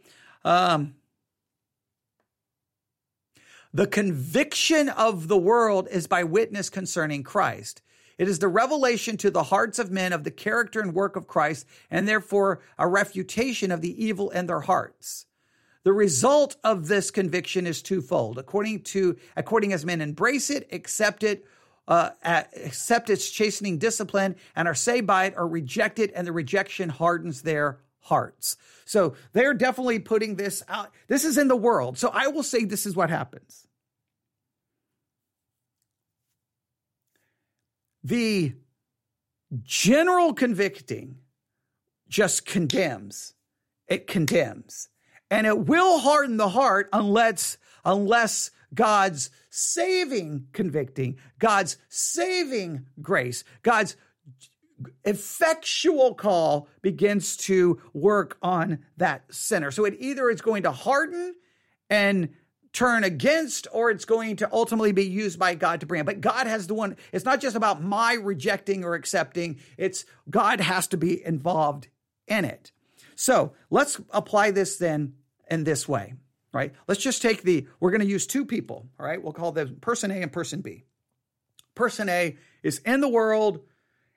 [0.43, 0.95] Um,
[3.73, 7.81] the conviction of the world is by witness concerning Christ.
[8.17, 11.27] It is the revelation to the hearts of men of the character and work of
[11.27, 15.25] Christ, and therefore a refutation of the evil in their hearts.
[15.85, 18.39] The result of this conviction is twofold.
[18.39, 21.45] According to, according as men embrace it, accept it,
[21.87, 26.31] uh, accept its chastening discipline, and are saved by it, or reject it, and the
[26.31, 28.57] rejection hardens their hearts.
[28.85, 30.91] So they're definitely putting this out.
[31.07, 31.99] This is in the world.
[31.99, 33.67] So I will say this is what happens.
[38.03, 38.53] The
[39.61, 41.19] general convicting
[42.09, 43.35] just condemns.
[43.87, 44.89] It condemns.
[45.35, 53.97] And it will harden the heart unless unless God's saving convicting, God's saving grace, God's
[55.03, 59.71] effectual call begins to work on that sinner.
[59.71, 61.35] So it either is going to harden
[61.89, 62.29] and
[62.71, 66.05] turn against or it's going to ultimately be used by God to bring it.
[66.05, 70.61] But God has the one, it's not just about my rejecting or accepting, it's God
[70.61, 71.89] has to be involved
[72.25, 72.71] in it.
[73.15, 75.13] So let's apply this then
[75.49, 76.13] in this way,
[76.53, 76.73] right?
[76.87, 79.21] Let's just take the, we're going to use two people, all right?
[79.21, 80.83] We'll call them person A and person B.
[81.75, 83.61] Person A is in the world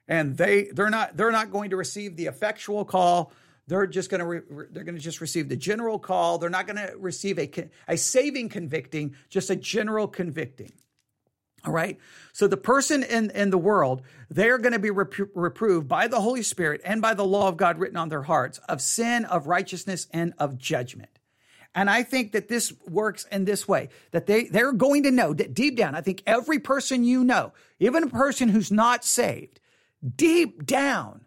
[0.09, 3.31] and they they're not they're not going to receive the effectual call
[3.67, 6.67] they're just going to re- they're going to just receive the general call they're not
[6.67, 7.51] going to receive a
[7.87, 10.73] a saving convicting just a general convicting
[11.65, 11.99] all right
[12.33, 16.21] so the person in in the world they're going to be repro- reproved by the
[16.21, 19.47] holy spirit and by the law of god written on their hearts of sin of
[19.47, 21.18] righteousness and of judgment
[21.79, 25.33] and I think that this works in this way that they, they're going to know
[25.33, 29.61] that deep down, I think every person you know, even a person who's not saved,
[30.17, 31.25] deep down,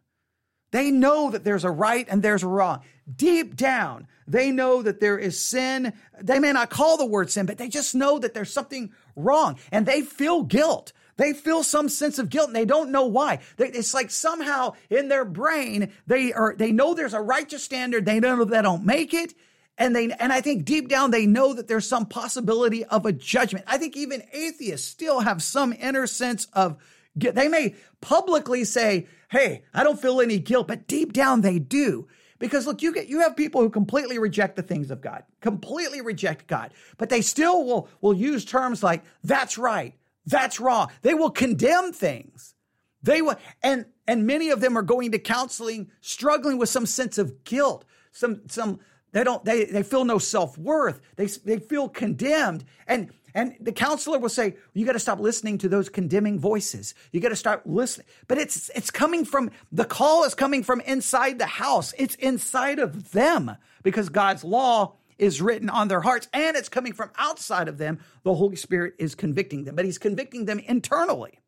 [0.71, 2.81] they know that there's a right and there's a wrong.
[3.15, 5.93] Deep down, they know that there is sin.
[6.21, 9.57] They may not call the word sin, but they just know that there's something wrong
[9.71, 10.91] and they feel guilt.
[11.15, 13.39] They feel some sense of guilt and they don't know why.
[13.57, 18.05] It's like somehow in their brain, they are, they know there's a righteous standard.
[18.05, 19.33] They know that they don't make it.
[19.77, 23.11] And they, and I think deep down, they know that there's some possibility of a
[23.11, 23.65] judgment.
[23.67, 26.77] I think even atheists still have some inner sense of
[27.15, 32.07] they may publicly say, Hey, I don't feel any guilt, but deep down they do.
[32.41, 36.01] Because look, you get you have people who completely reject the things of God, completely
[36.01, 39.93] reject God, but they still will will use terms like that's right,
[40.25, 40.89] that's wrong.
[41.03, 42.55] They will condemn things.
[43.03, 47.19] They will and and many of them are going to counseling struggling with some sense
[47.19, 48.79] of guilt, some some
[49.11, 51.01] they don't they they feel no self-worth.
[51.15, 52.63] They they feel condemned.
[52.87, 56.93] And and the counselor will say, you got to stop listening to those condemning voices.
[57.11, 58.07] You got to start listening.
[58.27, 61.93] But it's, it's coming from, the call is coming from inside the house.
[61.97, 66.93] It's inside of them because God's law is written on their hearts and it's coming
[66.93, 67.99] from outside of them.
[68.23, 71.39] The Holy Spirit is convicting them, but he's convicting them internally.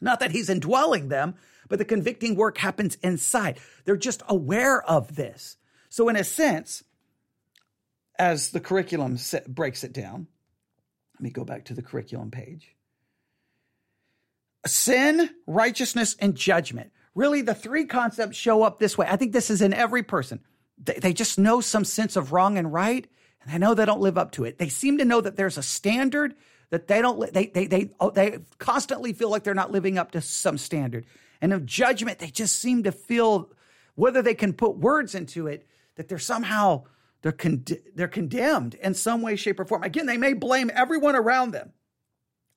[0.00, 1.34] Not that he's indwelling them,
[1.68, 3.58] but the convicting work happens inside.
[3.84, 5.56] They're just aware of this.
[5.94, 6.82] So in a sense,
[8.18, 9.16] as the curriculum
[9.46, 10.26] breaks it down,
[11.14, 12.74] let me go back to the curriculum page.
[14.66, 16.90] Sin, righteousness, and judgment.
[17.14, 19.06] Really, the three concepts show up this way.
[19.08, 20.40] I think this is in every person.
[20.82, 23.06] They, they just know some sense of wrong and right,
[23.40, 24.58] and they know they don't live up to it.
[24.58, 26.34] They seem to know that there's a standard
[26.70, 30.10] that they don't, they, they, they, oh, they constantly feel like they're not living up
[30.10, 31.06] to some standard.
[31.40, 33.52] And of judgment, they just seem to feel,
[33.94, 36.84] whether they can put words into it, that they're somehow
[37.22, 37.64] they're, con-
[37.94, 39.82] they're condemned in some way, shape, or form.
[39.82, 41.72] Again, they may blame everyone around them.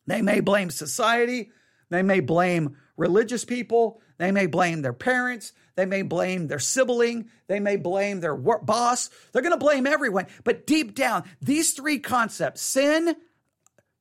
[0.06, 1.52] They may blame society.
[1.90, 4.02] They may blame religious people.
[4.18, 5.54] They may blame their parents.
[5.76, 7.30] They may blame their sibling.
[7.48, 9.10] They may blame their work boss.
[9.32, 10.28] They're going to blame everyone.
[10.44, 13.16] But deep down, these three concepts sin,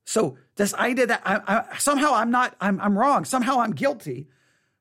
[0.05, 4.29] so this idea that I, I, somehow I'm not, I'm, I'm wrong, somehow I'm guilty,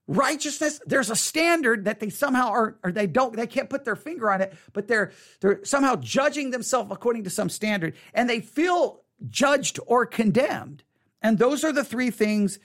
[0.08, 3.96] righteousness there's a standard that they somehow are or they don't they can't put their
[3.96, 8.40] finger on it but they're they're somehow judging themselves according to some standard and they
[8.40, 10.82] feel judged or condemned.
[11.22, 12.58] And those are the three things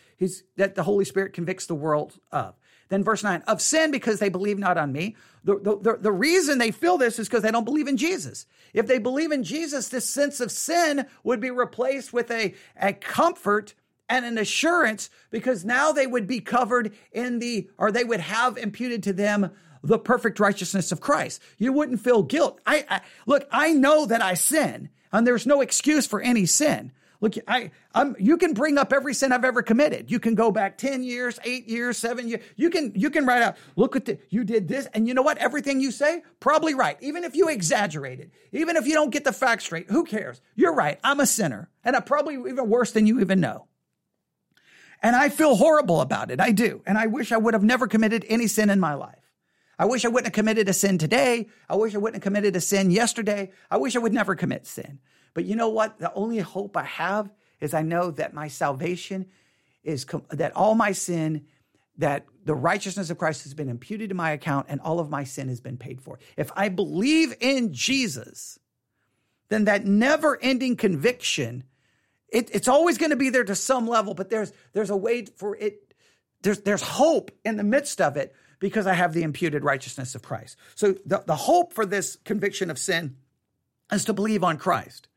[0.57, 2.55] that the holy spirit convicts the world of.
[2.89, 5.15] Then verse 9 of sin because they believe not on me.
[5.45, 8.45] The, the, the reason they feel this is because they don't believe in jesus.
[8.73, 12.91] If they believe in jesus this sense of sin would be replaced with a, a
[12.91, 13.73] comfort
[14.11, 18.57] and an assurance because now they would be covered in the, or they would have
[18.57, 19.51] imputed to them
[19.83, 21.41] the perfect righteousness of Christ.
[21.57, 22.59] You wouldn't feel guilt.
[22.65, 26.91] I, I look, I know that I sin and there's no excuse for any sin.
[27.21, 30.09] Look, I, I'm, you can bring up every sin I've ever committed.
[30.09, 32.43] You can go back 10 years, eight years, seven years.
[32.55, 34.87] You can, you can write out, look at the, you did this.
[34.87, 35.37] And you know what?
[35.37, 36.97] Everything you say, probably right.
[36.99, 40.41] Even if you exaggerated, even if you don't get the facts straight, who cares?
[40.55, 40.99] You're right.
[41.03, 43.67] I'm a sinner and I'm probably even worse than you even know.
[45.01, 46.39] And I feel horrible about it.
[46.39, 46.81] I do.
[46.85, 49.17] And I wish I would have never committed any sin in my life.
[49.79, 51.47] I wish I wouldn't have committed a sin today.
[51.67, 53.51] I wish I wouldn't have committed a sin yesterday.
[53.71, 54.99] I wish I would never commit sin.
[55.33, 55.97] But you know what?
[55.97, 59.27] The only hope I have is I know that my salvation
[59.83, 61.45] is com- that all my sin,
[61.97, 65.23] that the righteousness of Christ has been imputed to my account and all of my
[65.23, 66.19] sin has been paid for.
[66.37, 68.59] If I believe in Jesus,
[69.49, 71.63] then that never ending conviction
[72.31, 75.25] it, it's always going to be there to some level, but there's there's a way
[75.25, 75.93] for it.
[76.41, 80.21] There's there's hope in the midst of it because I have the imputed righteousness of
[80.21, 80.55] Christ.
[80.75, 83.17] So the, the hope for this conviction of sin
[83.91, 85.07] is to believe on Christ.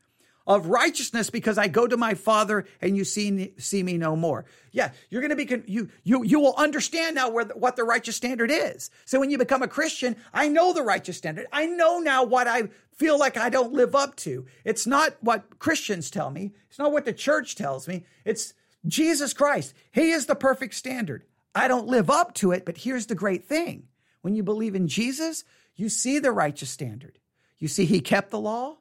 [0.47, 4.45] Of righteousness because I go to my father and you see, see me no more.
[4.72, 7.84] Yeah, you're going to be, you, you, you will understand now where the, what the
[7.84, 8.90] righteous standard is.
[9.05, 11.47] So when you become a Christian, I know the righteous standard.
[11.53, 14.47] I know now what I feel like I don't live up to.
[14.64, 16.53] It's not what Christians tell me.
[16.68, 18.05] It's not what the church tells me.
[18.24, 18.55] It's
[18.86, 19.74] Jesus Christ.
[19.92, 21.24] He is the perfect standard.
[21.55, 23.84] I don't live up to it, but here's the great thing.
[24.22, 25.45] When you believe in Jesus,
[25.76, 27.18] you see the righteous standard.
[27.59, 28.76] You see, he kept the law.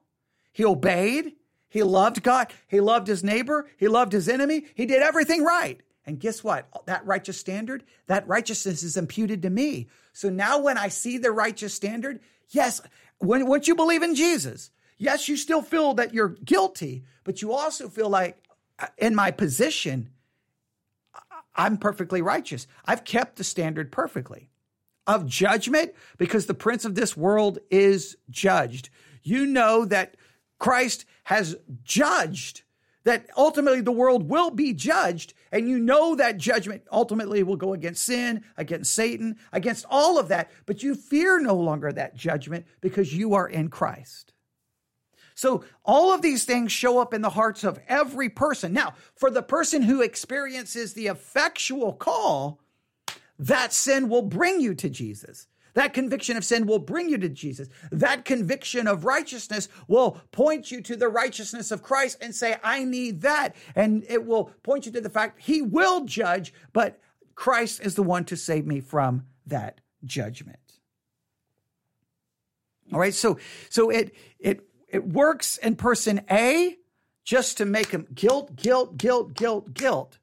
[0.52, 1.34] He obeyed.
[1.74, 2.54] He loved God.
[2.68, 3.68] He loved his neighbor.
[3.78, 4.68] He loved his enemy.
[4.76, 5.82] He did everything right.
[6.06, 6.68] And guess what?
[6.86, 9.88] That righteous standard, that righteousness is imputed to me.
[10.12, 12.20] So now when I see the righteous standard,
[12.50, 12.80] yes,
[13.18, 14.70] when, once you believe in Jesus,
[15.00, 18.38] yes, you still feel that you're guilty, but you also feel like
[18.78, 20.12] uh, in my position,
[21.56, 22.68] I'm perfectly righteous.
[22.86, 24.52] I've kept the standard perfectly
[25.08, 28.92] of judgment because the prince of this world is judged.
[29.24, 30.18] You know that
[30.60, 32.64] Christ has judged,
[33.04, 35.34] that ultimately the world will be judged.
[35.52, 40.30] And you know that judgment ultimately will go against sin, against Satan, against all of
[40.30, 40.52] that.
[40.66, 44.34] But you fear no longer that judgment because you are in Christ.
[45.36, 48.72] So all of these things show up in the hearts of every person.
[48.74, 52.60] Now, for the person who experiences the effectual call,
[53.40, 55.48] that sin will bring you to Jesus.
[55.74, 57.68] That conviction of sin will bring you to Jesus.
[57.92, 62.84] That conviction of righteousness will point you to the righteousness of Christ and say, I
[62.84, 63.56] need that.
[63.76, 67.00] And it will point you to the fact he will judge, but
[67.36, 70.60] Christ is the one to save me from that judgment.
[72.92, 73.14] All right.
[73.14, 76.78] So, so it, it, it works in person A
[77.24, 80.20] just to make him guilt, guilt, guilt, guilt, guilt.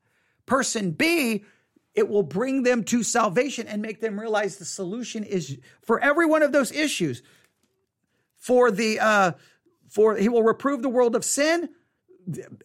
[0.46, 1.44] Person B
[1.94, 6.26] it will bring them to salvation and make them realize the solution is for every
[6.26, 7.22] one of those issues.
[8.36, 9.32] For the uh,
[9.88, 11.68] for he will reprove the world of sin.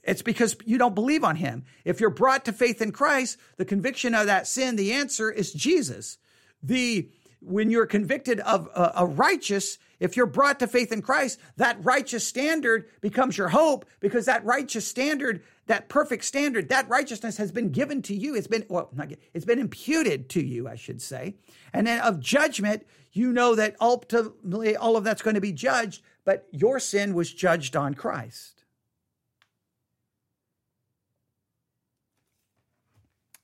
[0.04, 1.66] It's because you don't believe on him.
[1.86, 5.52] If you're brought to faith in Christ, the conviction of that sin, the answer is
[5.52, 6.18] Jesus.
[6.62, 7.10] The
[7.42, 11.84] when you're convicted of a, a righteous, if you're brought to faith in Christ, that
[11.84, 17.52] righteous standard becomes your hope because that righteous standard, that perfect standard, that righteousness has
[17.52, 18.36] been given to you.
[18.36, 21.36] It's been, well, not, it's been imputed to you, I should say.
[21.74, 26.02] And then of judgment, you know that ultimately all of that's going to be judged,
[26.26, 28.64] but your sin was judged on Christ.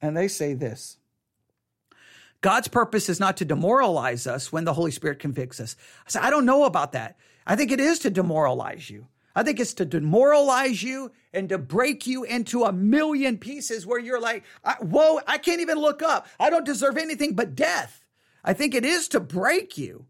[0.01, 0.97] And they say this
[2.41, 5.75] God's purpose is not to demoralize us when the Holy Spirit convicts us.
[6.05, 7.17] I said, I don't know about that.
[7.45, 9.07] I think it is to demoralize you.
[9.35, 13.99] I think it's to demoralize you and to break you into a million pieces where
[13.99, 14.43] you're like,
[14.81, 16.27] whoa, I can't even look up.
[16.39, 18.03] I don't deserve anything but death.
[18.43, 20.05] I think it is to break you,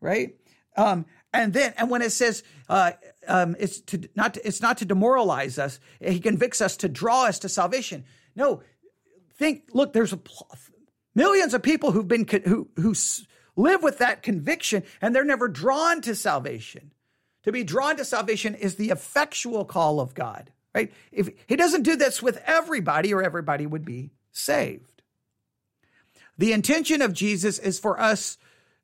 [0.00, 0.36] right?
[0.76, 2.92] Um, and then, and when it says, uh,
[3.26, 5.80] um, it's to not, to, it's not to demoralize us.
[6.00, 8.04] He convicts us to draw us to salvation.
[8.36, 8.62] No,
[9.34, 10.20] think, look, there's a,
[11.14, 12.94] Millions of people who've been who who
[13.56, 16.92] live with that conviction and they're never drawn to salvation.
[17.44, 20.92] To be drawn to salvation is the effectual call of God, right?
[21.10, 25.02] If he doesn't do this with everybody or everybody would be saved.
[26.36, 28.38] The intention of Jesus is for us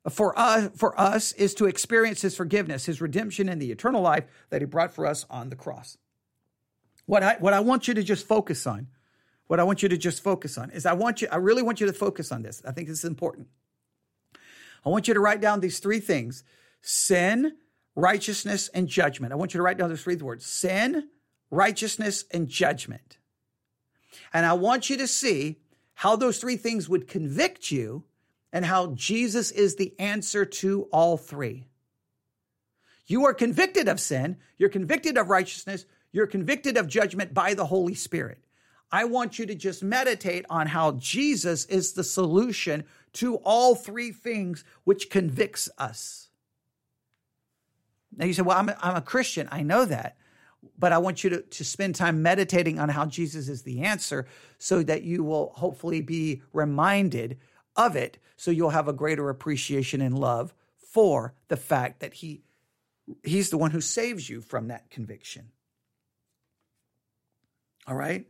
[0.09, 4.25] for us for us is to experience his forgiveness, his redemption and the eternal life
[4.49, 5.97] that he brought for us on the cross.
[7.05, 8.87] What I what I want you to just focus on
[9.47, 11.79] what I want you to just focus on is I want you, I really want
[11.79, 12.61] you to focus on this.
[12.65, 13.47] I think this is important.
[14.85, 16.43] I want you to write down these three things
[16.81, 17.53] sin,
[17.95, 19.33] righteousness, and judgment.
[19.33, 21.09] I want you to write down those three words sin,
[21.49, 23.17] righteousness, and judgment.
[24.33, 25.57] And I want you to see
[25.95, 28.03] how those three things would convict you
[28.53, 31.67] and how Jesus is the answer to all three.
[33.07, 37.65] You are convicted of sin, you're convicted of righteousness, you're convicted of judgment by the
[37.65, 38.39] Holy Spirit.
[38.91, 44.11] I want you to just meditate on how Jesus is the solution to all three
[44.11, 46.29] things which convicts us.
[48.15, 49.49] Now you say, well, I'm a, I'm a Christian.
[49.51, 50.17] I know that.
[50.77, 54.25] But I want you to, to spend time meditating on how Jesus is the answer
[54.57, 57.37] so that you will hopefully be reminded
[57.75, 58.17] of it.
[58.37, 62.41] So you'll have a greater appreciation and love for the fact that he,
[63.23, 65.49] he's the one who saves you from that conviction.
[67.85, 68.25] All right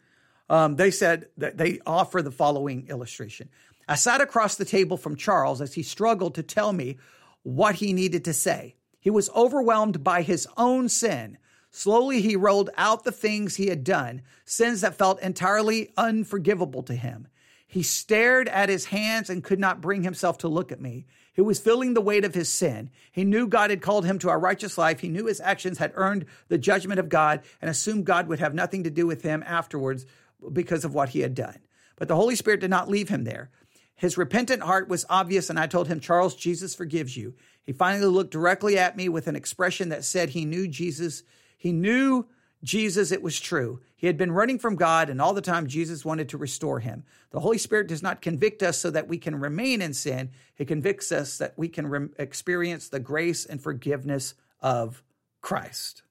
[0.49, 3.49] um, they said that they offer the following illustration.
[3.87, 6.97] I sat across the table from Charles as he struggled to tell me
[7.43, 8.75] what he needed to say.
[8.99, 11.37] He was overwhelmed by his own sin.
[11.71, 16.95] Slowly, he rolled out the things he had done, sins that felt entirely unforgivable to
[16.95, 17.27] him.
[17.67, 21.05] He stared at his hands and could not bring himself to look at me.
[21.33, 22.89] He was feeling the weight of his sin.
[23.11, 25.01] He knew God had called him to a righteous life.
[25.01, 28.55] He knew his actions had earned the judgment of God and assumed God would have
[28.55, 30.05] nothing to do with him afterwards
[30.53, 31.59] because of what he had done.
[31.95, 33.49] But the Holy Spirit did not leave him there.
[33.95, 37.33] His repentant heart was obvious, and I told him, Charles, Jesus forgives you.
[37.63, 41.23] He finally looked directly at me with an expression that said he knew Jesus.
[41.57, 42.27] He knew
[42.63, 43.81] Jesus, it was true.
[43.95, 47.03] He had been running from God, and all the time Jesus wanted to restore him.
[47.31, 50.65] The Holy Spirit does not convict us so that we can remain in sin, He
[50.65, 55.03] convicts us that we can re- experience the grace and forgiveness of
[55.41, 56.03] Christ.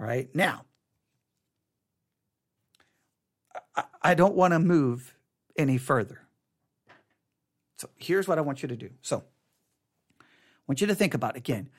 [0.00, 0.64] All right, now,
[4.02, 5.14] I, don't want to move
[5.56, 6.20] any further.
[7.78, 8.90] So here's what I want you to do.
[9.00, 9.24] So
[10.20, 10.24] I
[10.66, 11.70] want you to think about again.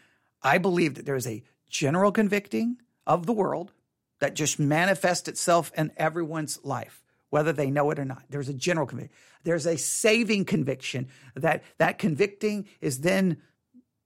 [0.41, 3.71] I believe that there is a general convicting of the world
[4.19, 8.23] that just manifests itself in everyone's life, whether they know it or not.
[8.29, 9.15] There's a general conviction.
[9.43, 13.37] There's a saving conviction that that convicting is then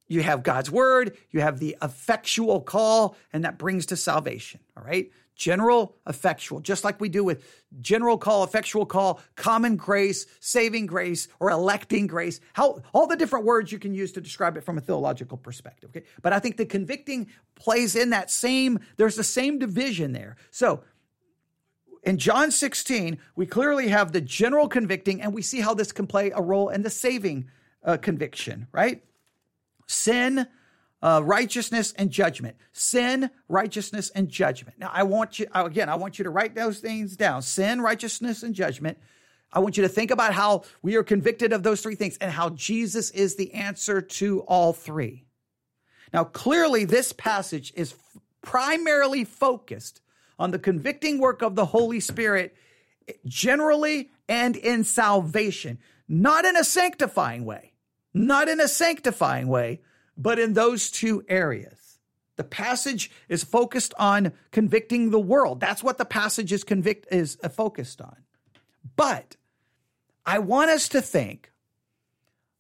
[0.07, 4.59] you have God's word, you have the effectual call, and that brings to salvation.
[4.75, 7.45] All right general effectual, just like we do with
[7.79, 12.41] general call, effectual call, common grace, saving grace, or electing grace.
[12.53, 15.91] How all the different words you can use to describe it from a theological perspective.
[15.91, 16.05] Okay.
[16.21, 20.35] But I think the convicting plays in that same, there's the same division there.
[20.51, 20.83] So
[22.03, 26.07] in John 16, we clearly have the general convicting, and we see how this can
[26.07, 27.49] play a role in the saving
[27.83, 29.03] uh, conviction, right?
[29.88, 30.47] Sin,
[31.01, 32.55] uh, righteousness and judgment.
[32.73, 34.79] Sin, righteousness, and judgment.
[34.79, 38.43] Now, I want you, again, I want you to write those things down sin, righteousness,
[38.43, 38.97] and judgment.
[39.51, 42.31] I want you to think about how we are convicted of those three things and
[42.31, 45.25] how Jesus is the answer to all three.
[46.13, 50.01] Now, clearly, this passage is f- primarily focused
[50.39, 52.55] on the convicting work of the Holy Spirit
[53.25, 57.73] generally and in salvation, not in a sanctifying way,
[58.13, 59.81] not in a sanctifying way,
[60.18, 61.99] but in those two areas.
[62.38, 65.59] The passage is focused on convicting the world.
[65.59, 68.15] That's what the passage is convict is uh, focused on.
[68.95, 69.36] But
[70.26, 71.51] I want us to think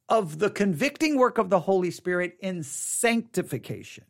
[0.09, 4.05] of the convicting work of the Holy Spirit in sanctification.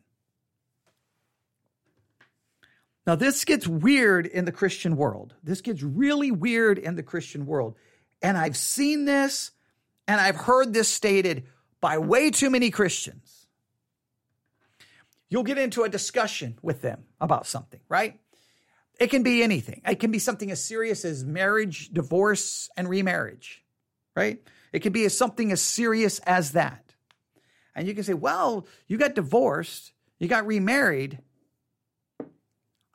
[3.06, 5.34] Now, this gets weird in the Christian world.
[5.42, 7.74] This gets really weird in the Christian world.
[8.22, 9.50] And I've seen this
[10.06, 11.44] and I've heard this stated
[11.80, 13.37] by way too many Christians
[15.28, 18.18] you'll get into a discussion with them about something, right?
[18.98, 19.82] It can be anything.
[19.86, 23.64] It can be something as serious as marriage, divorce, and remarriage,
[24.16, 24.40] right?
[24.72, 26.94] It can be something as serious as that.
[27.74, 31.20] And you can say, well, you got divorced, you got remarried.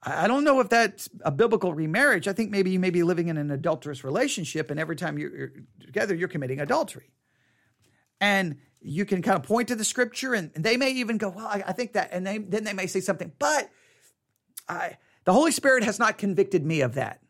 [0.06, 2.28] I don't know if that's a biblical remarriage.
[2.28, 5.54] I think maybe you may be living in an adulterous relationship, and every time you're
[5.80, 7.14] together, you're committing adultery.
[8.20, 11.48] And you can kind of point to the scripture and, they may even go, well,
[11.48, 13.70] I, I think that, and they, then they may say something, but
[14.68, 17.23] I, the Holy Spirit has not convicted me of that.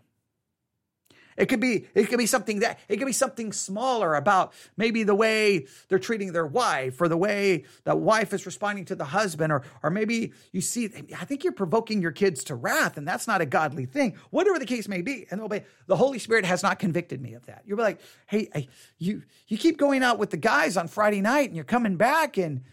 [1.38, 5.04] It could be it could be something that it could be something smaller about maybe
[5.04, 9.06] the way they're treating their wife or the way the wife is responding to the
[9.06, 13.08] husband or or maybe you see I think you're provoking your kids to wrath and
[13.08, 14.16] that's not a godly thing.
[14.30, 15.26] Whatever the case may be.
[15.32, 17.64] And be, the Holy Spirit has not convicted me of that.
[17.66, 21.50] You'll be like, "Hey, you you keep going out with the guys on Friday night
[21.50, 22.64] and you're coming back and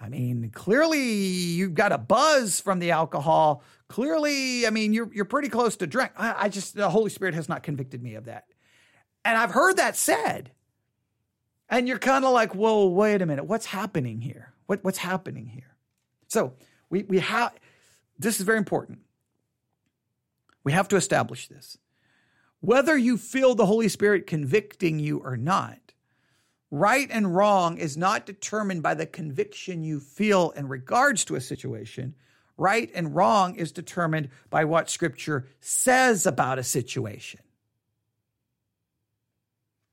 [0.00, 3.62] I mean, clearly you've got a buzz from the alcohol.
[3.88, 6.12] Clearly, I mean, you're you're pretty close to drink.
[6.16, 8.46] I, I just the Holy Spirit has not convicted me of that.
[9.24, 10.52] And I've heard that said.
[11.68, 14.54] And you're kind of like, whoa, wait a minute, what's happening here?
[14.66, 15.76] What, what's happening here?
[16.28, 16.54] So
[16.90, 17.54] we we have
[18.18, 19.00] this is very important.
[20.64, 21.78] We have to establish this.
[22.60, 25.87] Whether you feel the Holy Spirit convicting you or not,
[26.70, 31.40] Right and wrong is not determined by the conviction you feel in regards to a
[31.40, 32.14] situation.
[32.58, 37.40] Right and wrong is determined by what scripture says about a situation.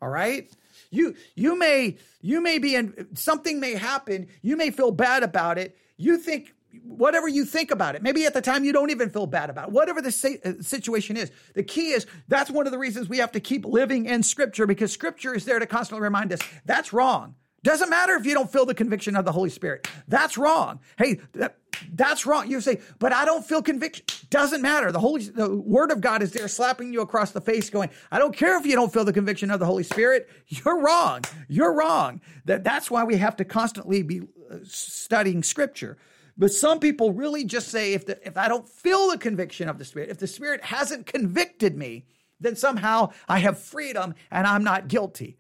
[0.02, 0.52] All right?
[0.92, 5.58] You you may you may be in something may happen, you may feel bad about
[5.58, 5.78] it.
[5.98, 8.04] You think whatever you think about it.
[8.04, 9.74] Maybe at the time you don't even feel bad about it.
[9.74, 11.32] Whatever the uh, situation is.
[11.54, 14.66] The key is that's one of the reasons we have to keep living in scripture
[14.66, 17.36] because scripture is there to constantly remind us that's wrong.
[17.66, 19.88] Doesn't matter if you don't feel the conviction of the Holy Spirit.
[20.08, 20.82] That's wrong.
[21.00, 21.58] Hey, that,
[21.94, 22.48] that's wrong.
[22.48, 24.06] You say, but I don't feel conviction.
[24.30, 24.92] Doesn't matter.
[24.92, 28.20] The Holy, the Word of God is there, slapping you across the face, going, "I
[28.20, 30.30] don't care if you don't feel the conviction of the Holy Spirit.
[30.48, 31.24] You're wrong.
[31.48, 35.98] You're wrong." That that's why we have to constantly be uh, studying Scripture.
[36.38, 39.78] But some people really just say if the, if I don't feel the conviction of
[39.78, 42.06] the Spirit, if the Spirit hasn't convicted me,
[42.40, 45.38] then somehow I have freedom and I'm not guilty.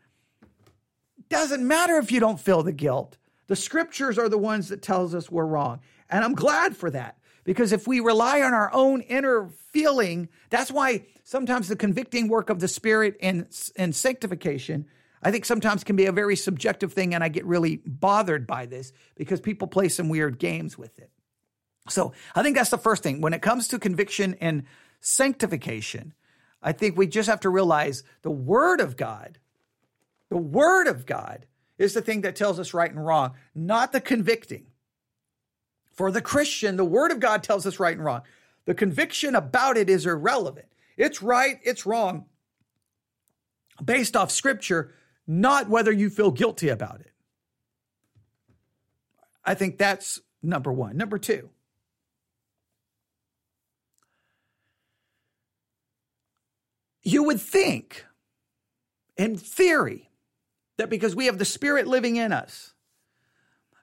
[1.27, 3.17] Doesn't matter if you don't feel the guilt.
[3.47, 5.81] The scriptures are the ones that tells us we're wrong.
[6.09, 10.71] And I'm glad for that because if we rely on our own inner feeling, that's
[10.71, 14.85] why sometimes the convicting work of the spirit and, and sanctification,
[15.25, 17.15] I think sometimes can be a very subjective thing.
[17.15, 21.09] And I get really bothered by this because people play some weird games with it.
[21.89, 23.21] So I think that's the first thing.
[23.21, 24.65] When it comes to conviction and
[25.01, 26.13] sanctification,
[26.61, 29.39] I think we just have to realize the word of God,
[30.29, 31.47] the word of God
[31.79, 34.67] is the thing that tells us right and wrong, not the convicting.
[35.93, 38.21] For the Christian, the word of God tells us right and wrong.
[38.65, 40.67] The conviction about it is irrelevant.
[40.97, 42.25] It's right, it's wrong,
[43.83, 44.93] based off scripture,
[45.27, 47.11] not whether you feel guilty about it.
[49.43, 50.97] I think that's number one.
[50.97, 51.49] Number two,
[57.03, 58.05] you would think,
[59.17, 60.09] in theory,
[60.77, 62.73] that because we have the Spirit living in us,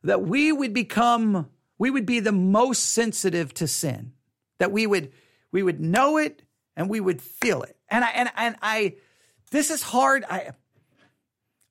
[0.02, 4.12] that we would become, we would be the most sensitive to sin,
[4.58, 5.12] that we would,
[5.52, 6.42] we would know it
[6.76, 7.76] and we would feel it.
[7.88, 8.96] And I, and, and I,
[9.50, 10.24] this is hard.
[10.28, 10.50] I,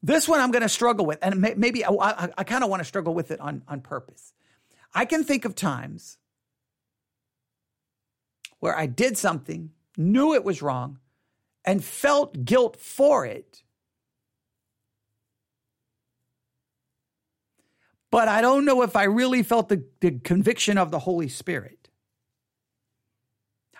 [0.03, 2.81] this one I'm going to struggle with, and maybe I, I, I kind of want
[2.81, 4.33] to struggle with it on, on purpose.
[4.93, 6.17] I can think of times
[8.59, 10.99] where I did something, knew it was wrong,
[11.65, 13.63] and felt guilt for it
[18.11, 21.80] but I don't know if I really felt the, the conviction of the Holy Spirit.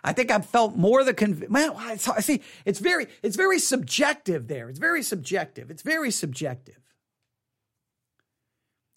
[0.03, 1.53] I think I've felt more the conviction.
[1.53, 2.41] Well, I see.
[2.65, 4.69] It's very, it's very subjective there.
[4.69, 5.69] It's very subjective.
[5.69, 6.79] It's very subjective.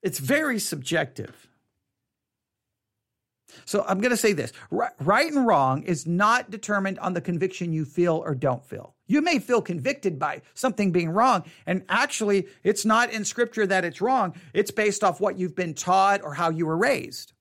[0.03, 1.49] It's very subjective.
[3.67, 7.73] So I'm going to say this right and wrong is not determined on the conviction
[7.73, 8.95] you feel or don't feel.
[9.07, 13.85] You may feel convicted by something being wrong, and actually, it's not in scripture that
[13.85, 14.35] it's wrong.
[14.55, 17.34] It's based off what you've been taught or how you were raised.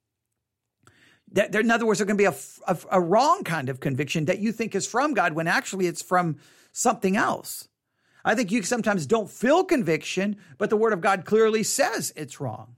[1.34, 2.36] That, in other words, there can be a,
[2.68, 6.02] a, a wrong kind of conviction that you think is from God when actually it's
[6.02, 6.38] from
[6.72, 7.68] something else.
[8.24, 12.40] I think you sometimes don't feel conviction, but the word of God clearly says it's
[12.40, 12.76] wrong.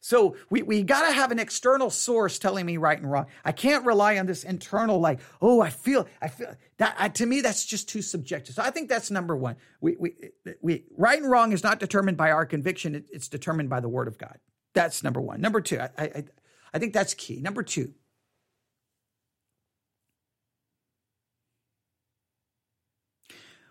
[0.00, 3.26] So we, we got to have an external source telling me right and wrong.
[3.44, 7.26] I can't rely on this internal, like, oh, I feel, I feel that I, to
[7.26, 8.54] me, that's just too subjective.
[8.54, 9.56] So I think that's number one.
[9.80, 10.14] We, we,
[10.62, 12.94] we, right and wrong is not determined by our conviction.
[12.94, 14.38] It, it's determined by the word of God.
[14.72, 15.40] That's number one.
[15.40, 16.24] Number two, I, I,
[16.72, 17.40] I think that's key.
[17.40, 17.94] Number two,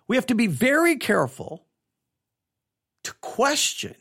[0.08, 1.66] we have to be very careful
[3.04, 3.96] to question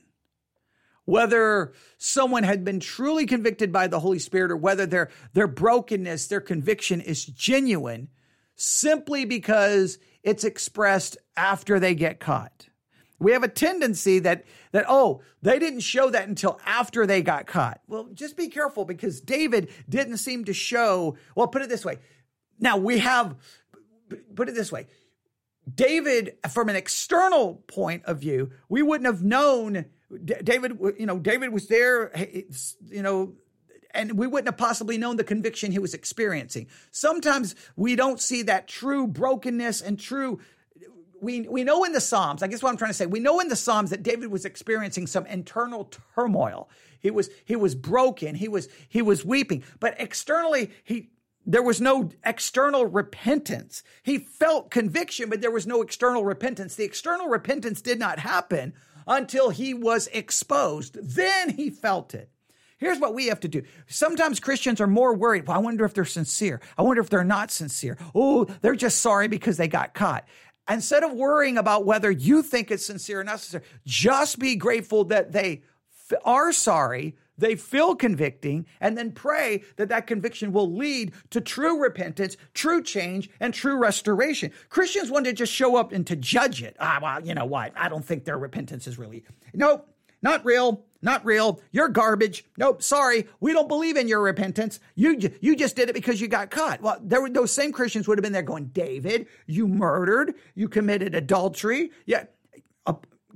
[1.04, 6.26] whether someone had been truly convicted by the Holy Spirit or whether their, their brokenness,
[6.26, 8.08] their conviction is genuine
[8.56, 12.66] simply because it's expressed after they get caught.
[13.18, 17.46] We have a tendency that that oh, they didn't show that until after they got
[17.46, 17.80] caught.
[17.88, 21.98] Well, just be careful because David didn't seem to show, well, put it this way.
[22.58, 23.36] Now, we have
[24.34, 24.86] put it this way.
[25.72, 29.86] David from an external point of view, we wouldn't have known
[30.24, 32.12] David, you know, David was there,
[32.88, 33.34] you know,
[33.92, 36.68] and we wouldn't have possibly known the conviction he was experiencing.
[36.90, 40.38] Sometimes we don't see that true brokenness and true.
[41.20, 43.40] We, we know in the Psalms, I guess what I'm trying to say, we know
[43.40, 46.68] in the Psalms that David was experiencing some internal turmoil.
[47.00, 48.34] He was he was broken.
[48.34, 51.10] He was he was weeping, but externally he
[51.46, 53.82] there was no external repentance.
[54.02, 56.74] He felt conviction, but there was no external repentance.
[56.74, 58.74] The external repentance did not happen
[59.06, 60.98] until he was exposed.
[61.00, 62.30] Then he felt it.
[62.78, 63.62] Here's what we have to do.
[63.86, 65.46] Sometimes Christians are more worried.
[65.46, 66.60] Well, I wonder if they're sincere.
[66.76, 67.96] I wonder if they're not sincere.
[68.14, 70.26] Oh, they're just sorry because they got caught.
[70.68, 75.32] Instead of worrying about whether you think it's sincere or sincere, just be grateful that
[75.32, 75.62] they
[76.24, 81.80] are sorry they feel convicting and then pray that that conviction will lead to true
[81.80, 84.50] repentance, true change, and true restoration.
[84.68, 86.76] Christians want to just show up and to judge it.
[86.80, 87.72] Ah, well, you know what?
[87.76, 89.24] I don't think their repentance is really.
[89.54, 89.88] Nope,
[90.22, 90.84] not real.
[91.06, 91.60] Not real.
[91.70, 92.44] You're garbage.
[92.58, 92.82] Nope.
[92.82, 93.28] Sorry.
[93.38, 94.80] We don't believe in your repentance.
[94.96, 96.82] You, you just did it because you got caught.
[96.82, 100.34] Well, there were, those same Christians would have been there going, David, you murdered.
[100.56, 101.92] You committed adultery.
[102.06, 102.24] Yeah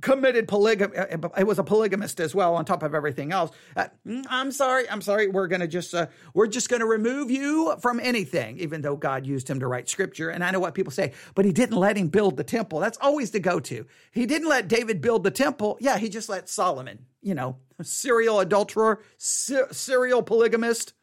[0.01, 0.97] committed polygamy.
[0.97, 3.51] Uh, uh, it was a polygamist as well, on top of everything else.
[3.75, 4.89] Uh, mm, I'm sorry.
[4.89, 5.27] I'm sorry.
[5.27, 9.49] We're to just, uh, we're just to remove you from anything, even though God used
[9.49, 10.29] him to write scripture.
[10.29, 12.79] And I know what people say, but he didn't let him build the temple.
[12.79, 13.85] That's always the go to.
[14.11, 15.77] He didn't let David build the temple.
[15.79, 20.93] Yeah, he just let Solomon, you know, serial adulterer, ser- serial polygamist,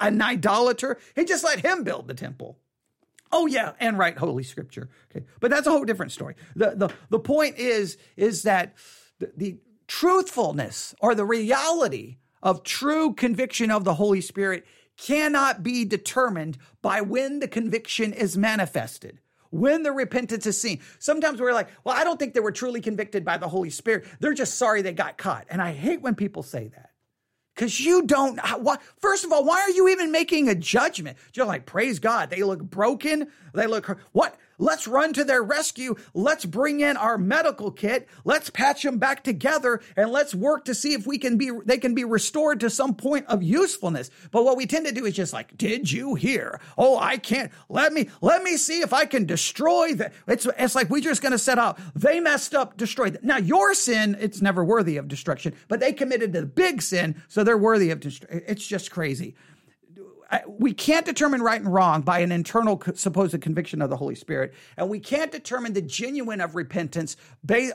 [0.00, 0.98] an idolater.
[1.14, 2.58] He just let him build the temple.
[3.30, 4.88] Oh yeah, and write Holy Scripture.
[5.10, 6.34] Okay, but that's a whole different story.
[6.56, 8.74] the the The point is is that
[9.18, 14.64] the, the truthfulness or the reality of true conviction of the Holy Spirit
[14.96, 19.18] cannot be determined by when the conviction is manifested.
[19.50, 20.80] When the repentance is seen.
[20.98, 24.04] Sometimes we're like, well, I don't think they were truly convicted by the Holy Spirit.
[24.20, 25.46] They're just sorry they got caught.
[25.48, 26.87] And I hate when people say that.
[27.58, 28.38] Because you don't,
[29.00, 31.18] first of all, why are you even making a judgment?
[31.34, 33.26] You're like, praise God, they look broken.
[33.52, 34.36] They look, what?
[34.58, 35.94] Let's run to their rescue.
[36.14, 38.08] Let's bring in our medical kit.
[38.24, 41.78] Let's patch them back together and let's work to see if we can be, they
[41.78, 44.10] can be restored to some point of usefulness.
[44.30, 46.60] But what we tend to do is just like, did you hear?
[46.76, 47.52] Oh, I can't.
[47.68, 50.12] Let me, let me see if I can destroy that.
[50.26, 51.78] It's, it's like we're just going to set out.
[51.94, 53.24] They messed up, destroyed it.
[53.24, 57.22] Now your sin, it's never worthy of destruction, but they committed the big sin.
[57.28, 58.42] So they're worthy of destruction.
[58.46, 59.36] It's just crazy
[60.46, 64.52] we can't determine right and wrong by an internal supposed conviction of the Holy Spirit,
[64.76, 67.16] and we can't determine the genuine of repentance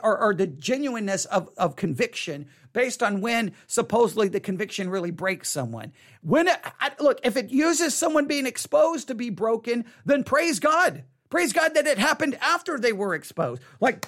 [0.02, 5.48] or, or, the genuineness of, of conviction based on when supposedly the conviction really breaks
[5.48, 5.92] someone.
[6.22, 10.60] When it, I, look, if it uses someone being exposed to be broken, then praise
[10.60, 11.04] God.
[11.30, 13.62] Praise God that it happened after they were exposed.
[13.80, 14.06] Like,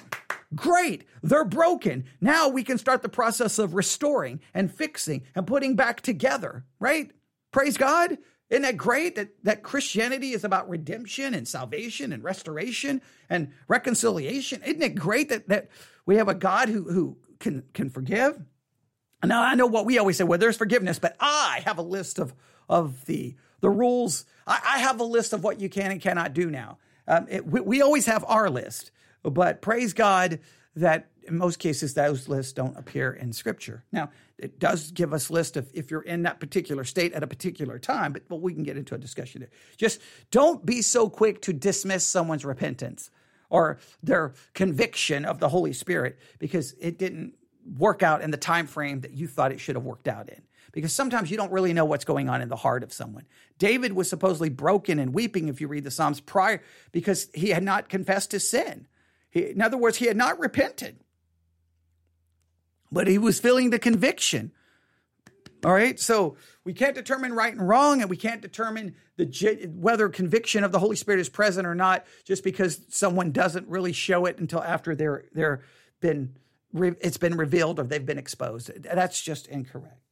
[0.55, 2.05] great, they're broken.
[2.21, 7.11] Now we can start the process of restoring and fixing and putting back together, right?
[7.51, 8.17] Praise God.
[8.49, 14.61] Isn't that great that, that Christianity is about redemption and salvation and restoration and reconciliation?
[14.63, 15.69] Isn't it great that, that
[16.05, 18.41] we have a God who, who can, can forgive?
[19.23, 22.19] Now, I know what we always say, well, there's forgiveness, but I have a list
[22.19, 22.33] of,
[22.69, 24.25] of the, the rules.
[24.45, 26.77] I, I have a list of what you can and cannot do now.
[27.07, 28.91] Um, it, we, we always have our list,
[29.23, 30.39] but praise God
[30.75, 35.29] that in most cases those lists don't appear in scripture now it does give us
[35.29, 38.63] list of if you're in that particular state at a particular time but we can
[38.63, 40.01] get into a discussion there just
[40.31, 43.09] don't be so quick to dismiss someone's repentance
[43.49, 47.33] or their conviction of the holy spirit because it didn't
[47.77, 50.41] work out in the time frame that you thought it should have worked out in
[50.71, 53.25] because sometimes you don't really know what's going on in the heart of someone.
[53.57, 56.61] David was supposedly broken and weeping if you read the Psalms prior
[56.91, 58.87] because he had not confessed his sin.
[59.29, 60.97] He, in other words, he had not repented
[62.91, 64.51] but he was feeling the conviction.
[65.65, 70.07] All right, so we can't determine right and wrong, and we can't determine the whether
[70.09, 74.25] conviction of the Holy Spirit is present or not just because someone doesn't really show
[74.25, 75.63] it until after they're they're
[75.99, 76.35] been
[76.73, 78.71] it's been revealed or they've been exposed.
[78.83, 80.07] That's just incorrect.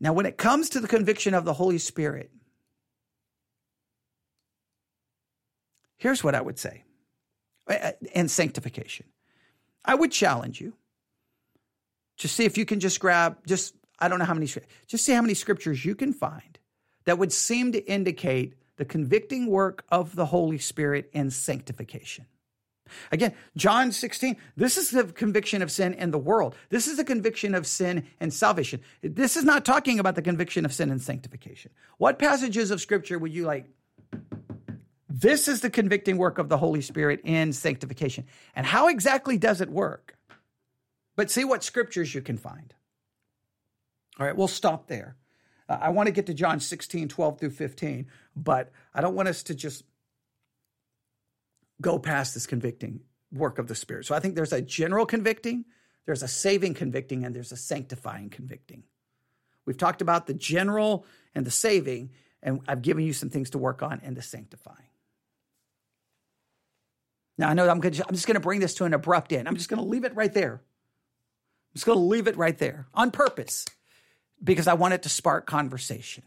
[0.00, 2.30] Now, when it comes to the conviction of the Holy Spirit,
[5.96, 6.84] here's what I would say
[8.14, 9.06] and sanctification.
[9.84, 10.74] I would challenge you
[12.18, 15.12] to see if you can just grab just I don't know how many just see
[15.12, 16.58] how many scriptures you can find
[17.04, 22.26] that would seem to indicate the convicting work of the Holy Spirit in sanctification.
[23.12, 26.56] Again, John 16, this is the conviction of sin in the world.
[26.70, 28.80] This is the conviction of sin and salvation.
[29.02, 31.70] This is not talking about the conviction of sin and sanctification.
[31.98, 33.66] What passages of scripture would you like
[35.20, 38.26] this is the convicting work of the Holy Spirit in sanctification.
[38.54, 40.16] And how exactly does it work?
[41.16, 42.74] But see what scriptures you can find.
[44.18, 45.16] All right, we'll stop there.
[45.68, 49.28] Uh, I want to get to John 16, 12 through 15, but I don't want
[49.28, 49.84] us to just
[51.80, 53.00] go past this convicting
[53.32, 54.06] work of the Spirit.
[54.06, 55.64] So I think there's a general convicting,
[56.06, 58.84] there's a saving convicting, and there's a sanctifying convicting.
[59.66, 61.04] We've talked about the general
[61.34, 62.10] and the saving,
[62.42, 64.89] and I've given you some things to work on and the sanctifying.
[67.40, 69.48] Now I know I'm, gonna, I'm just going to bring this to an abrupt end.
[69.48, 70.54] I'm just going to leave it right there.
[70.54, 73.64] I'm just going to leave it right there on purpose
[74.44, 76.22] because I want it to spark conversation.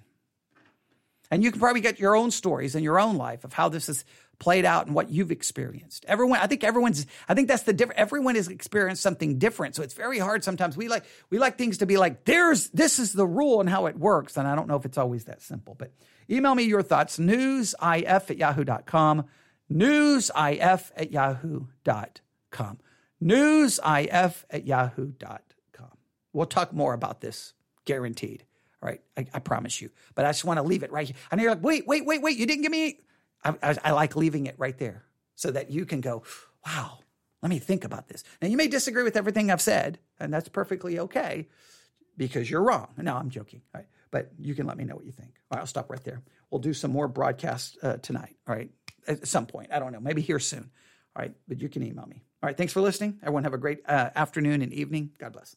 [1.29, 3.87] And you can probably get your own stories in your own life of how this
[3.87, 4.05] has
[4.39, 6.03] played out and what you've experienced.
[6.07, 9.75] Everyone, I think everyone's, I think that's the different, everyone has experienced something different.
[9.75, 10.75] So it's very hard sometimes.
[10.75, 13.85] We like, we like things to be like, there's, this is the rule and how
[13.85, 14.35] it works.
[14.37, 15.91] And I don't know if it's always that simple, but
[16.29, 19.25] email me your thoughts, newsif at yahoo.com
[19.73, 22.79] newsif at yahoo.com.
[23.21, 25.89] Newsif at yahoo.com.
[26.31, 27.53] We'll talk more about this,
[27.85, 28.45] guaranteed.
[28.81, 29.89] All right, I, I promise you.
[30.13, 31.15] But I just want to leave it right here.
[31.31, 32.99] And you're like, wait, wait, wait, wait, you didn't give me.
[33.43, 35.05] I, I, I like leaving it right there
[35.35, 36.23] so that you can go,
[36.65, 36.99] wow,
[37.41, 38.23] let me think about this.
[38.41, 41.47] Now, you may disagree with everything I've said, and that's perfectly okay
[42.17, 42.89] because you're wrong.
[42.97, 43.61] No, I'm joking.
[43.73, 43.87] All right.
[44.11, 45.31] But you can let me know what you think.
[45.49, 46.21] All right, I'll stop right there.
[46.51, 48.35] We'll do some more broadcasts uh, tonight.
[48.47, 48.69] All right
[49.07, 49.71] at some point.
[49.71, 50.71] I don't know, maybe here soon.
[51.15, 52.23] All right, but you can email me.
[52.41, 53.19] All right, thanks for listening.
[53.21, 55.11] Everyone have a great uh, afternoon and evening.
[55.19, 55.55] God bless.